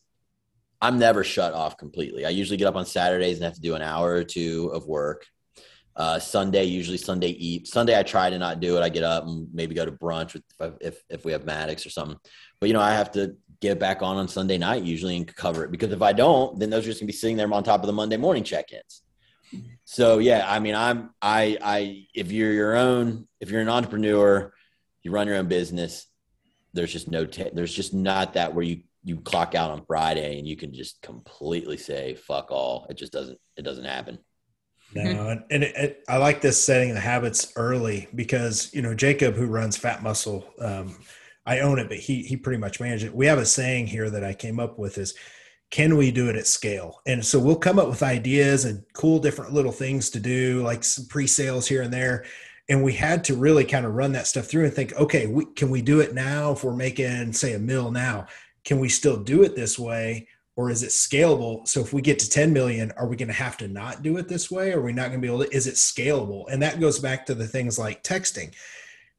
[0.81, 2.25] I'm never shut off completely.
[2.27, 4.87] I usually get up on Saturdays and have to do an hour or two of
[4.87, 5.27] work.
[5.95, 7.69] Uh, Sunday, usually Sunday eat.
[7.69, 8.83] Sunday, I try to not do it.
[8.83, 11.87] I get up and maybe go to brunch with, if, if, if we have Maddox
[11.87, 12.19] or something.
[12.61, 15.65] But you know, I have to get back on on Sunday night usually and cover
[15.65, 17.81] it because if I don't, then those are just gonna be sitting there on top
[17.81, 19.03] of the Monday morning check-ins.
[19.85, 24.53] So yeah, I mean, I'm I I if you're your own if you're an entrepreneur,
[25.03, 26.07] you run your own business.
[26.75, 30.39] There's just no t- there's just not that where you you clock out on Friday
[30.39, 32.87] and you can just completely say fuck all.
[32.91, 34.19] It just doesn't it doesn't happen.
[34.95, 39.35] No, and, it, it, I like this setting the habits early because you know Jacob,
[39.35, 40.97] who runs Fat Muscle, um,
[41.45, 43.15] I own it, but he he pretty much manages it.
[43.15, 45.15] We have a saying here that I came up with is
[45.73, 47.01] can we do it at scale?
[47.07, 50.85] And so we'll come up with ideas and cool different little things to do, like
[50.85, 52.27] some pre-sales here and there.
[52.69, 55.47] And we had to really kind of run that stuff through and think, okay, we,
[55.47, 58.27] can we do it now if we're making, say, a mill now?
[58.67, 60.29] Can we still do it this way?
[60.57, 61.67] Or is it scalable?
[61.67, 64.19] So if we get to 10 million, are we going to have to not do
[64.19, 64.73] it this way?
[64.73, 65.57] Are we not going to be able to?
[65.57, 66.45] Is it scalable?
[66.53, 68.55] And that goes back to the things like texting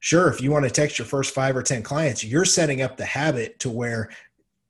[0.03, 2.97] sure if you want to text your first five or ten clients you're setting up
[2.97, 4.09] the habit to where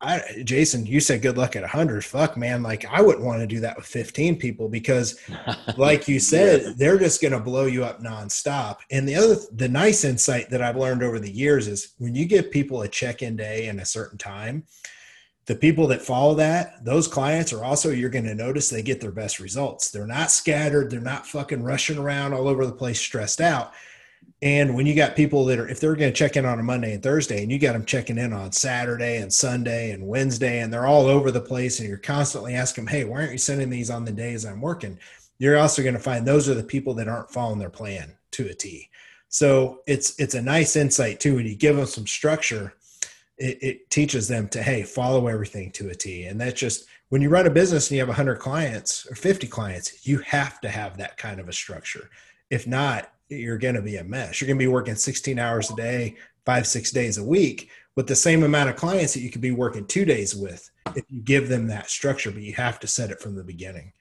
[0.04, 2.04] I, Jason, you said good luck at 100.
[2.04, 2.62] Fuck, man.
[2.62, 5.18] Like, I wouldn't want to do that with 15 people because,
[5.78, 6.74] like you said, yeah.
[6.76, 8.80] they're just going to blow you up nonstop.
[8.92, 12.26] And the other, the nice insight that I've learned over the years is when you
[12.26, 14.66] give people a check in day and a certain time,
[15.46, 19.00] the people that follow that, those clients are also, you're going to notice they get
[19.00, 19.90] their best results.
[19.90, 23.74] They're not scattered, they're not fucking rushing around all over the place, stressed out
[24.44, 26.64] and when you got people that are, if they're going to check in on a
[26.64, 30.60] Monday and Thursday, and you got them checking in on Saturday and Sunday and Wednesday,
[30.60, 33.38] and they're all over the place, and you're constantly asking them, hey, why aren't you
[33.38, 35.00] sending these on the days I'm working?
[35.40, 38.50] You're also going to find those are the people that aren't following their plan to
[38.50, 38.90] a T.
[39.30, 41.36] So it's it's a nice insight too.
[41.36, 42.74] When you give them some structure,
[43.38, 46.26] it, it teaches them to hey, follow everything to a T.
[46.26, 49.48] And that's just when you run a business and you have 100 clients or 50
[49.48, 52.10] clients, you have to have that kind of a structure.
[52.50, 54.40] If not, you're going to be a mess.
[54.40, 56.16] You're going to be working 16 hours a day,
[56.46, 59.52] five, six days a week with the same amount of clients that you could be
[59.52, 63.12] working two days with if you give them that structure, but you have to set
[63.12, 63.94] it from the beginning.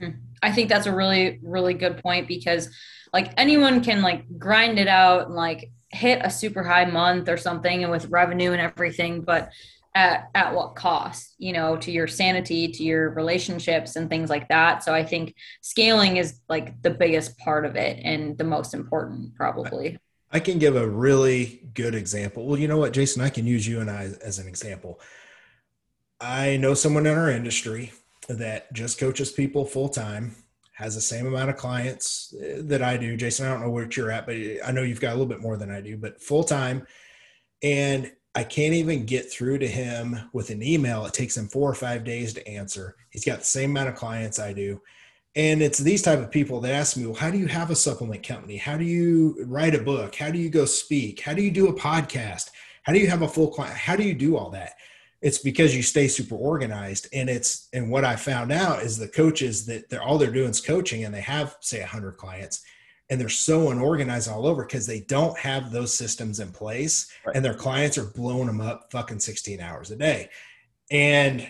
[0.00, 0.18] Mm-hmm.
[0.42, 2.68] I think that's a really, really good point because
[3.12, 7.36] like anyone can like grind it out and like hit a super high month or
[7.36, 9.22] something and with revenue and everything.
[9.22, 9.52] But
[9.94, 14.48] at at what cost you know to your sanity to your relationships and things like
[14.48, 14.82] that.
[14.82, 19.34] So i think scaling is like the biggest part of it and the most important
[19.34, 19.98] probably.
[20.32, 22.46] I can give a really good example.
[22.46, 25.00] Well you know what jason i can use you and i as an example.
[26.20, 27.92] I know someone in our industry
[28.28, 30.34] that just coaches people full time
[30.72, 33.16] has the same amount of clients eh, that i do.
[33.16, 34.34] Jason i don't know where you're at but
[34.66, 36.84] i know you've got a little bit more than i do but full time
[37.62, 41.06] and I can't even get through to him with an email.
[41.06, 42.96] It takes him four or five days to answer.
[43.10, 44.80] He's got the same amount of clients I do.
[45.36, 47.76] And it's these type of people that ask me, well, how do you have a
[47.76, 48.56] supplement company?
[48.56, 50.14] How do you write a book?
[50.14, 51.20] How do you go speak?
[51.20, 52.50] How do you do a podcast?
[52.82, 53.76] How do you have a full client?
[53.76, 54.74] How do you do all that?
[55.22, 57.08] It's because you stay super organized.
[57.12, 60.50] And it's, and what I found out is the coaches that they're all they're doing
[60.50, 62.62] is coaching and they have say hundred clients
[63.14, 67.36] and they're so unorganized all over because they don't have those systems in place right.
[67.36, 70.28] and their clients are blowing them up fucking 16 hours a day.
[70.90, 71.46] And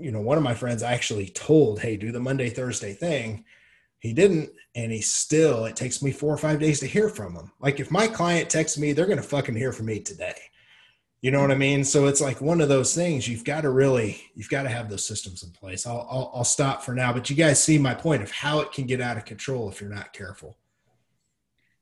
[0.00, 3.44] you know one of my friends actually told hey do the monday thursday thing.
[4.00, 7.36] He didn't and he still it takes me four or five days to hear from
[7.36, 10.34] him like if my client texts me they're going to fucking hear from me today.
[11.20, 11.84] You know what i mean?
[11.84, 14.90] So it's like one of those things you've got to really you've got to have
[14.90, 15.86] those systems in place.
[15.86, 18.72] I'll, I'll, I'll stop for now but you guys see my point of how it
[18.72, 20.56] can get out of control if you're not careful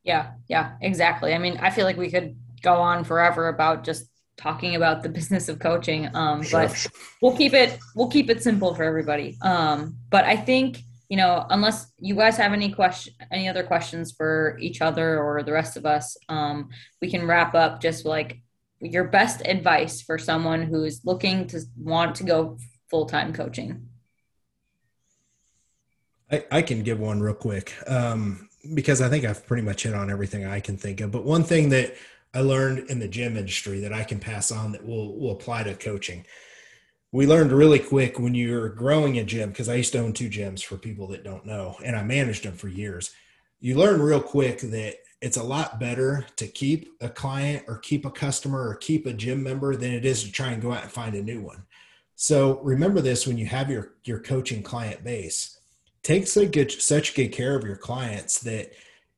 [0.05, 1.35] yeah, yeah, exactly.
[1.35, 5.09] I mean, I feel like we could go on forever about just talking about the
[5.19, 6.15] business of coaching.
[6.15, 6.63] Um, sure.
[6.63, 6.87] but
[7.21, 9.39] we'll keep it we'll keep it simple for everybody.
[9.43, 14.13] Um, but I think you know, unless you guys have any question, any other questions
[14.13, 16.71] for each other or the rest of us, um,
[17.03, 18.41] we can wrap up just like
[18.81, 22.59] your best advice for someone who's looking to want to go
[22.91, 23.89] full-time coaching
[26.31, 29.95] I, I can give one real quick um, because I think I've pretty much hit
[29.95, 31.11] on everything I can think of.
[31.11, 31.95] But one thing that
[32.35, 35.65] I learned in the gym industry that I can pass on that will will apply
[35.65, 36.25] to coaching.
[37.11, 40.31] We learned really quick when you're growing a gym because I used to own two
[40.31, 43.13] gyms for people that don't know, and I managed them for years.
[43.61, 48.05] You learn real quick that it's a lot better to keep a client or keep
[48.05, 50.83] a customer or keep a gym member than it is to try and go out
[50.83, 51.65] and find a new one.
[52.17, 55.59] So remember this when you have your your coaching client base
[56.03, 58.73] take such good, such good care of your clients that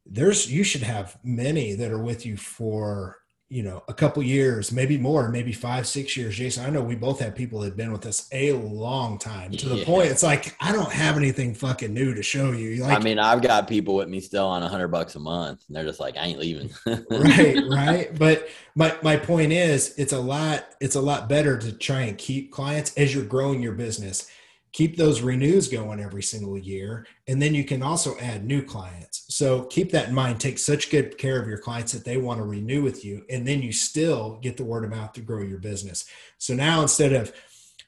[0.06, 3.18] there's you should have many that are with you for
[3.50, 6.36] you know a couple years maybe more maybe five six years.
[6.36, 9.52] Jason i know we both have people that have been with us a long time
[9.52, 9.84] to the yeah.
[9.84, 12.82] point it's like i don't have anything fucking new to show you.
[12.82, 15.62] Like, i mean i've got people with me still on a hundred bucks a month
[15.68, 16.70] and they're just like i ain't leaving.
[16.86, 18.18] Right right.
[18.18, 22.18] But my my point is it's a lot it's a lot better to try and
[22.18, 24.28] keep clients as you're growing your business
[24.74, 29.24] keep those renews going every single year and then you can also add new clients.
[29.28, 30.40] So keep that in mind.
[30.40, 33.46] Take such good care of your clients that they want to renew with you and
[33.46, 36.04] then you still get the word of mouth to grow your business.
[36.38, 37.32] So now instead of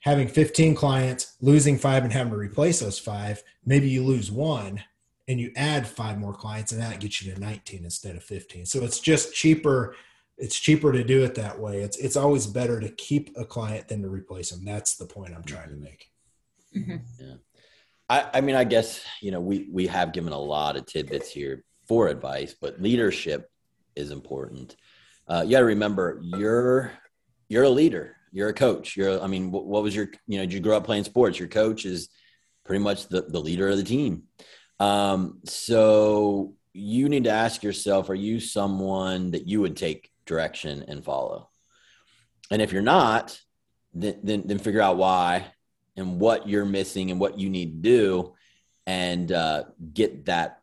[0.02, 4.80] having 15 clients losing five and having to replace those five maybe you lose one
[5.26, 8.64] and you add five more clients and that gets you to 19 instead of 15
[8.64, 9.96] so it's just cheaper
[10.38, 11.80] it's cheaper to do it that way.
[11.80, 14.66] It's it's always better to keep a client than to replace them.
[14.66, 16.10] That's the point i'm trying to make
[16.76, 16.96] Mm-hmm.
[17.18, 17.34] Yeah.
[18.08, 21.30] I, I mean, I guess, you know, we, we have given a lot of tidbits
[21.30, 23.50] here for advice, but leadership
[23.94, 24.76] is important.
[25.26, 26.92] Uh, you got to remember you're,
[27.48, 28.16] you're a leader.
[28.32, 28.96] You're a coach.
[28.96, 31.38] You're, I mean, what, what was your, you know, did you grow up playing sports?
[31.38, 32.08] Your coach is
[32.64, 34.24] pretty much the, the leader of the team.
[34.78, 40.84] Um, so you need to ask yourself, are you someone that you would take direction
[40.86, 41.48] and follow?
[42.50, 43.40] And if you're not,
[43.94, 45.46] then, then, then figure out why
[45.96, 48.34] and what you're missing and what you need to do
[48.86, 50.60] and uh, get that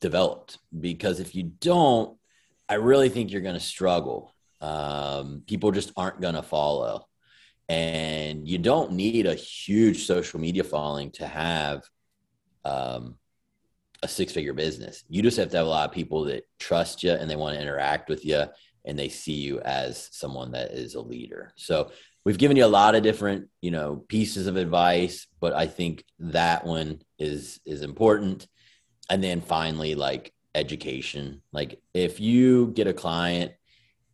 [0.00, 0.58] developed.
[0.78, 2.16] Because if you don't
[2.70, 4.32] i really think you're going to struggle.
[4.60, 7.08] Um, people just aren't going to follow.
[7.68, 11.82] And you don't need a huge social media following to have
[12.64, 13.16] um,
[14.04, 15.02] a six figure business.
[15.08, 17.56] You just have to have a lot of people that trust you and they want
[17.56, 18.44] to interact with you
[18.84, 21.52] and they see you as someone that is a leader.
[21.56, 21.90] So
[22.24, 26.04] we've given you a lot of different you know pieces of advice but i think
[26.18, 28.48] that one is is important.
[29.08, 31.42] And then finally like education.
[31.52, 33.52] Like if you get a client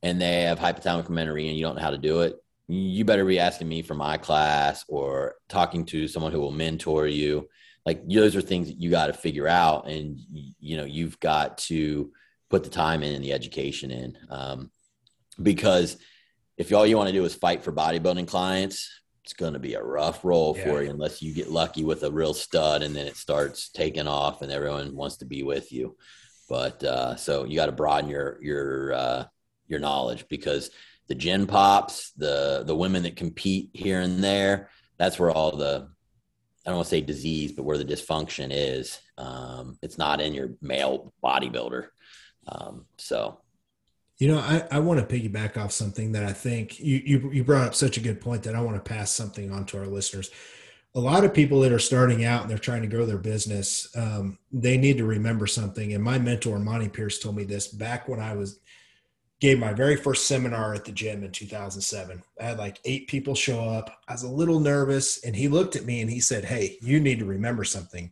[0.03, 2.37] and they have hypothalamic amenorrhea and you don't know how to do it
[2.69, 7.07] you better be asking me for my class or talking to someone who will mentor
[7.07, 7.49] you.
[7.85, 10.19] Like those are things that you got to figure out and
[10.59, 12.11] you know you've got to
[12.51, 14.19] put the time in and the education in.
[14.29, 14.73] Um,
[15.41, 15.97] because
[16.57, 18.91] if all you want to do is fight for bodybuilding clients,
[19.25, 20.65] it's going to be a rough roll yeah.
[20.65, 24.07] for you unless you get lucky with a real stud and then it starts taking
[24.07, 25.97] off and everyone wants to be with you.
[26.49, 29.25] But uh, so you got to broaden your your uh,
[29.67, 30.71] your knowledge because
[31.09, 35.89] the gen pops, the the women that compete here and there, that's where all the
[36.65, 39.01] I don't want to say disease, but where the dysfunction is.
[39.19, 41.87] Um, it's not in your male bodybuilder.
[42.49, 43.41] Um, so
[44.19, 47.45] you know, I, I want to piggyback off something that I think you, you you
[47.45, 49.87] brought up such a good point that I want to pass something on to our
[49.87, 50.31] listeners.
[50.95, 53.95] A lot of people that are starting out and they're trying to grow their business,
[53.95, 55.93] um, they need to remember something.
[55.93, 58.59] And my mentor, Monty Pierce, told me this back when I was
[59.39, 62.23] gave my very first seminar at the gym in 2007.
[62.41, 63.91] I had like eight people show up.
[64.09, 67.01] I was a little nervous, and he looked at me and he said, "Hey, you
[67.01, 68.11] need to remember something.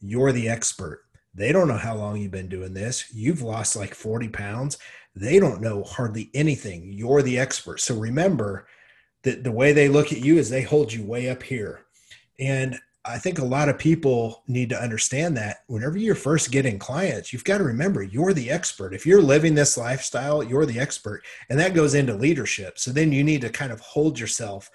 [0.00, 1.04] You're the expert.
[1.34, 3.12] They don't know how long you've been doing this.
[3.12, 4.78] You've lost like 40 pounds."
[5.14, 6.92] They don't know hardly anything.
[6.92, 7.80] You're the expert.
[7.80, 8.66] So remember
[9.22, 11.84] that the way they look at you is they hold you way up here.
[12.40, 16.78] And I think a lot of people need to understand that whenever you're first getting
[16.78, 18.94] clients, you've got to remember you're the expert.
[18.94, 21.24] If you're living this lifestyle, you're the expert.
[21.50, 22.78] And that goes into leadership.
[22.78, 24.70] So then you need to kind of hold yourself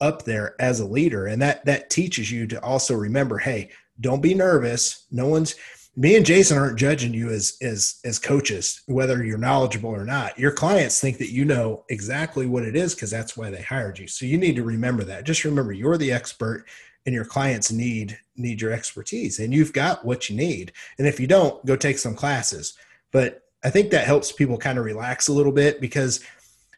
[0.00, 1.26] up there as a leader.
[1.26, 3.70] And that that teaches you to also remember, hey,
[4.00, 5.06] don't be nervous.
[5.12, 5.54] No one's
[5.98, 10.38] me and Jason aren't judging you as as as coaches, whether you're knowledgeable or not.
[10.38, 13.98] Your clients think that you know exactly what it is because that's why they hired
[13.98, 14.06] you.
[14.06, 15.24] So you need to remember that.
[15.24, 16.66] Just remember you're the expert
[17.04, 20.72] and your clients need need your expertise and you've got what you need.
[20.98, 22.74] And if you don't, go take some classes.
[23.10, 26.20] But I think that helps people kind of relax a little bit because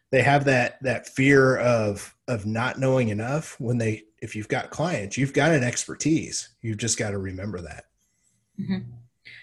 [0.09, 4.71] they have that that fear of of not knowing enough when they if you've got
[4.71, 6.49] clients, you've got an expertise.
[6.63, 7.85] You've just got to remember that.
[8.59, 8.97] Mm-hmm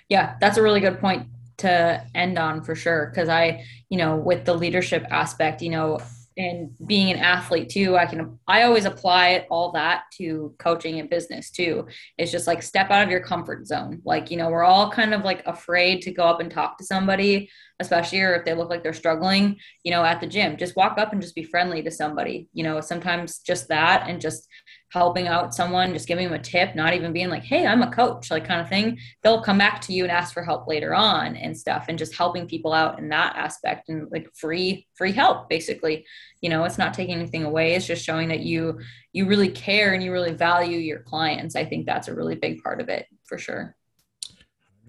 [0.09, 1.26] yeah, that's a really good point
[1.59, 3.12] to end on for sure.
[3.14, 5.98] Cause I, you know, with the leadership aspect, you know,
[6.38, 11.11] and being an athlete too i can i always apply all that to coaching and
[11.11, 11.86] business too
[12.16, 15.12] it's just like step out of your comfort zone like you know we're all kind
[15.12, 17.50] of like afraid to go up and talk to somebody
[17.80, 20.96] especially or if they look like they're struggling you know at the gym just walk
[20.96, 24.48] up and just be friendly to somebody you know sometimes just that and just
[24.91, 27.91] helping out someone, just giving them a tip, not even being like, hey, I'm a
[27.91, 30.95] coach, like kind of thing, they'll come back to you and ask for help later
[30.95, 35.12] on and stuff and just helping people out in that aspect and like free, free
[35.12, 36.07] help, basically.
[36.41, 37.74] You know, it's not taking anything away.
[37.74, 38.80] It's just showing that you
[39.12, 41.57] you really care and you really value your clients.
[41.57, 43.74] I think that's a really big part of it for sure.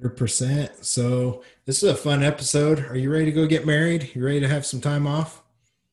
[0.01, 0.85] 100%.
[0.85, 2.79] So, this is a fun episode.
[2.79, 4.11] Are you ready to go get married?
[4.13, 5.43] You ready to have some time off?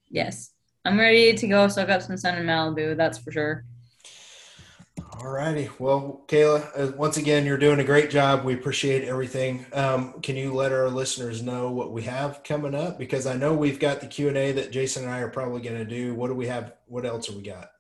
[0.09, 0.51] Yes.
[0.85, 3.65] I'm ready to go soak up some sun in Malibu, that's for sure.
[5.19, 5.69] All righty.
[5.79, 8.45] Well, Kayla, uh, once again, you're doing a great job.
[8.45, 9.67] We appreciate everything.
[9.73, 12.99] Um, can you let our listeners know what we have coming up?
[12.99, 15.61] Because I know we've got the Q and A that Jason and I are probably
[15.61, 16.15] going to do.
[16.15, 16.75] What do we have?
[16.87, 17.71] What else have we got?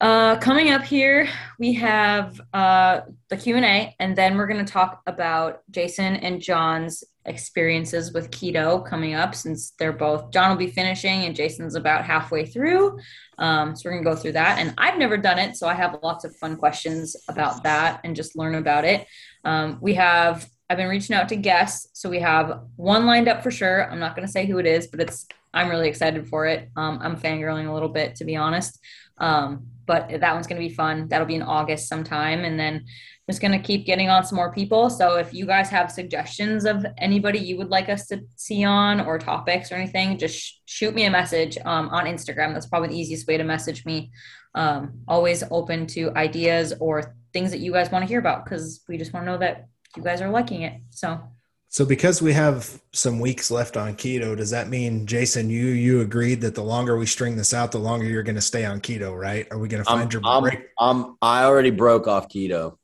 [0.00, 1.26] Uh, coming up here,
[1.58, 6.16] we have uh, the Q and A, and then we're going to talk about Jason
[6.16, 11.34] and John's experiences with keto coming up since they're both John will be finishing and
[11.34, 12.98] Jason's about halfway through.
[13.38, 14.58] Um, so we're gonna go through that.
[14.58, 18.16] And I've never done it, so I have lots of fun questions about that and
[18.16, 19.06] just learn about it.
[19.44, 23.42] Um, we have I've been reaching out to guests, so we have one lined up
[23.42, 23.88] for sure.
[23.90, 26.70] I'm not gonna say who it is, but it's I'm really excited for it.
[26.76, 28.78] Um, I'm fangirling a little bit to be honest.
[29.18, 31.08] Um, but that one's gonna be fun.
[31.08, 32.86] That'll be in August sometime, and then
[33.28, 34.88] just going to keep getting on some more people.
[34.88, 39.00] So if you guys have suggestions of anybody you would like us to see on
[39.00, 42.54] or topics or anything, just sh- shoot me a message um, on Instagram.
[42.54, 44.12] That's probably the easiest way to message me.
[44.54, 48.84] Um, always open to ideas or things that you guys want to hear about because
[48.88, 49.66] we just want to know that
[49.96, 50.80] you guys are liking it.
[50.90, 51.20] So.
[51.68, 56.00] So because we have some weeks left on keto, does that mean Jason, you you
[56.00, 58.80] agreed that the longer we string this out, the longer you're going to stay on
[58.80, 59.48] keto, right?
[59.50, 60.60] Are we going to find I'm, your I'm, break?
[60.78, 62.78] I'm, I already broke off keto.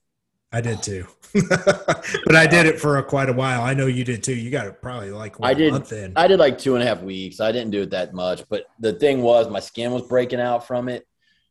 [0.53, 3.63] I did too, but I did it for a, quite a while.
[3.63, 4.35] I know you did too.
[4.35, 5.73] You got it probably like I did.
[6.15, 7.41] I did like two and a half weeks.
[7.41, 10.67] I didn't do it that much, but the thing was, my skin was breaking out
[10.67, 11.07] from it,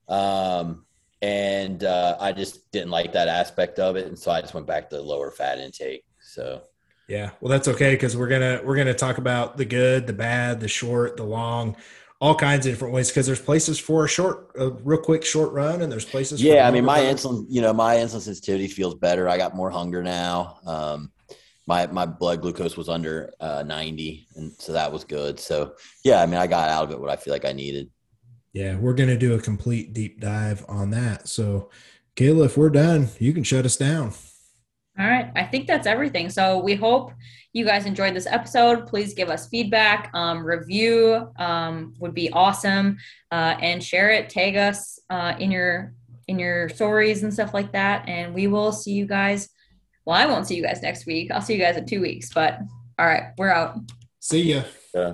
[0.08, 0.86] um,
[1.22, 4.68] and uh, I just didn't like that aspect of it, and so I just went
[4.68, 6.04] back to lower fat intake.
[6.20, 6.62] So.
[7.08, 10.62] Yeah, well, that's okay because we're gonna we're gonna talk about the good, the bad,
[10.62, 11.76] the short, the long
[12.22, 15.51] all kinds of different ways because there's places for a short, a real quick short
[15.51, 16.41] run, and there's places.
[16.41, 17.15] Yeah, I mean, my run.
[17.15, 19.28] insulin, you know, my insulin sensitivity feels better.
[19.28, 20.59] I got more hunger now.
[20.65, 21.11] Um,
[21.65, 25.39] my my blood glucose was under uh, 90, and so that was good.
[25.39, 25.74] So
[26.05, 27.89] yeah, I mean, I got out of it what I feel like I needed.
[28.53, 31.28] Yeah, we're gonna do a complete deep dive on that.
[31.28, 31.72] So,
[32.15, 34.13] Kayla, if we're done, you can shut us down.
[34.99, 36.30] All right, I think that's everything.
[36.30, 37.13] So we hope
[37.54, 40.10] you guys enjoyed this episode, please give us feedback.
[40.14, 42.97] Um, review um, would be awesome,
[43.32, 44.30] uh, and share it.
[44.30, 45.93] Tag us uh, in your
[46.28, 48.08] in your stories and stuff like that.
[48.08, 49.49] And we will see you guys.
[50.06, 51.30] Well, I won't see you guys next week.
[51.32, 52.34] I'll see you guys in two weeks.
[52.34, 52.60] But
[52.97, 53.78] all right, we're out.
[54.20, 54.64] See ya.
[54.93, 55.14] Yeah.